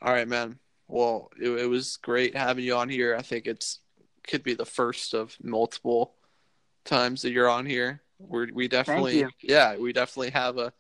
[0.03, 0.59] All right, man.
[0.87, 3.17] Well, it, it was great having you on here.
[3.17, 3.81] I think it's
[4.27, 6.15] could be the first of multiple
[6.85, 8.03] times that you're on here.
[8.29, 10.73] We're, we definitely, yeah, we definitely have a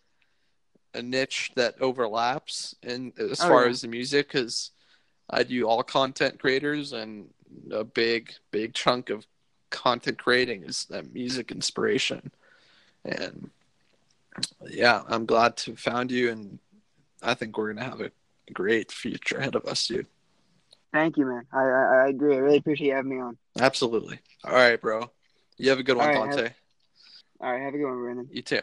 [0.95, 3.71] a niche that overlaps in as Oh, far yeah.
[3.71, 4.71] as the music because
[5.29, 7.29] I do all content creators and
[7.73, 9.27] a big big chunk of
[9.71, 12.31] content creating is that music inspiration
[13.05, 13.51] and
[14.69, 16.59] yeah I'm glad to have found you and
[17.23, 18.13] I think we're gonna have a
[18.53, 20.07] great future ahead of us dude
[20.93, 21.45] Thank you, man.
[21.53, 22.37] I I, I agree.
[22.37, 23.37] I really appreciate you having me on.
[23.59, 25.11] absolutely all right bro
[25.59, 26.51] you have a good one right, Dante
[27.41, 27.63] all right.
[27.63, 28.29] Have a good one, Brandon.
[28.31, 28.61] You too.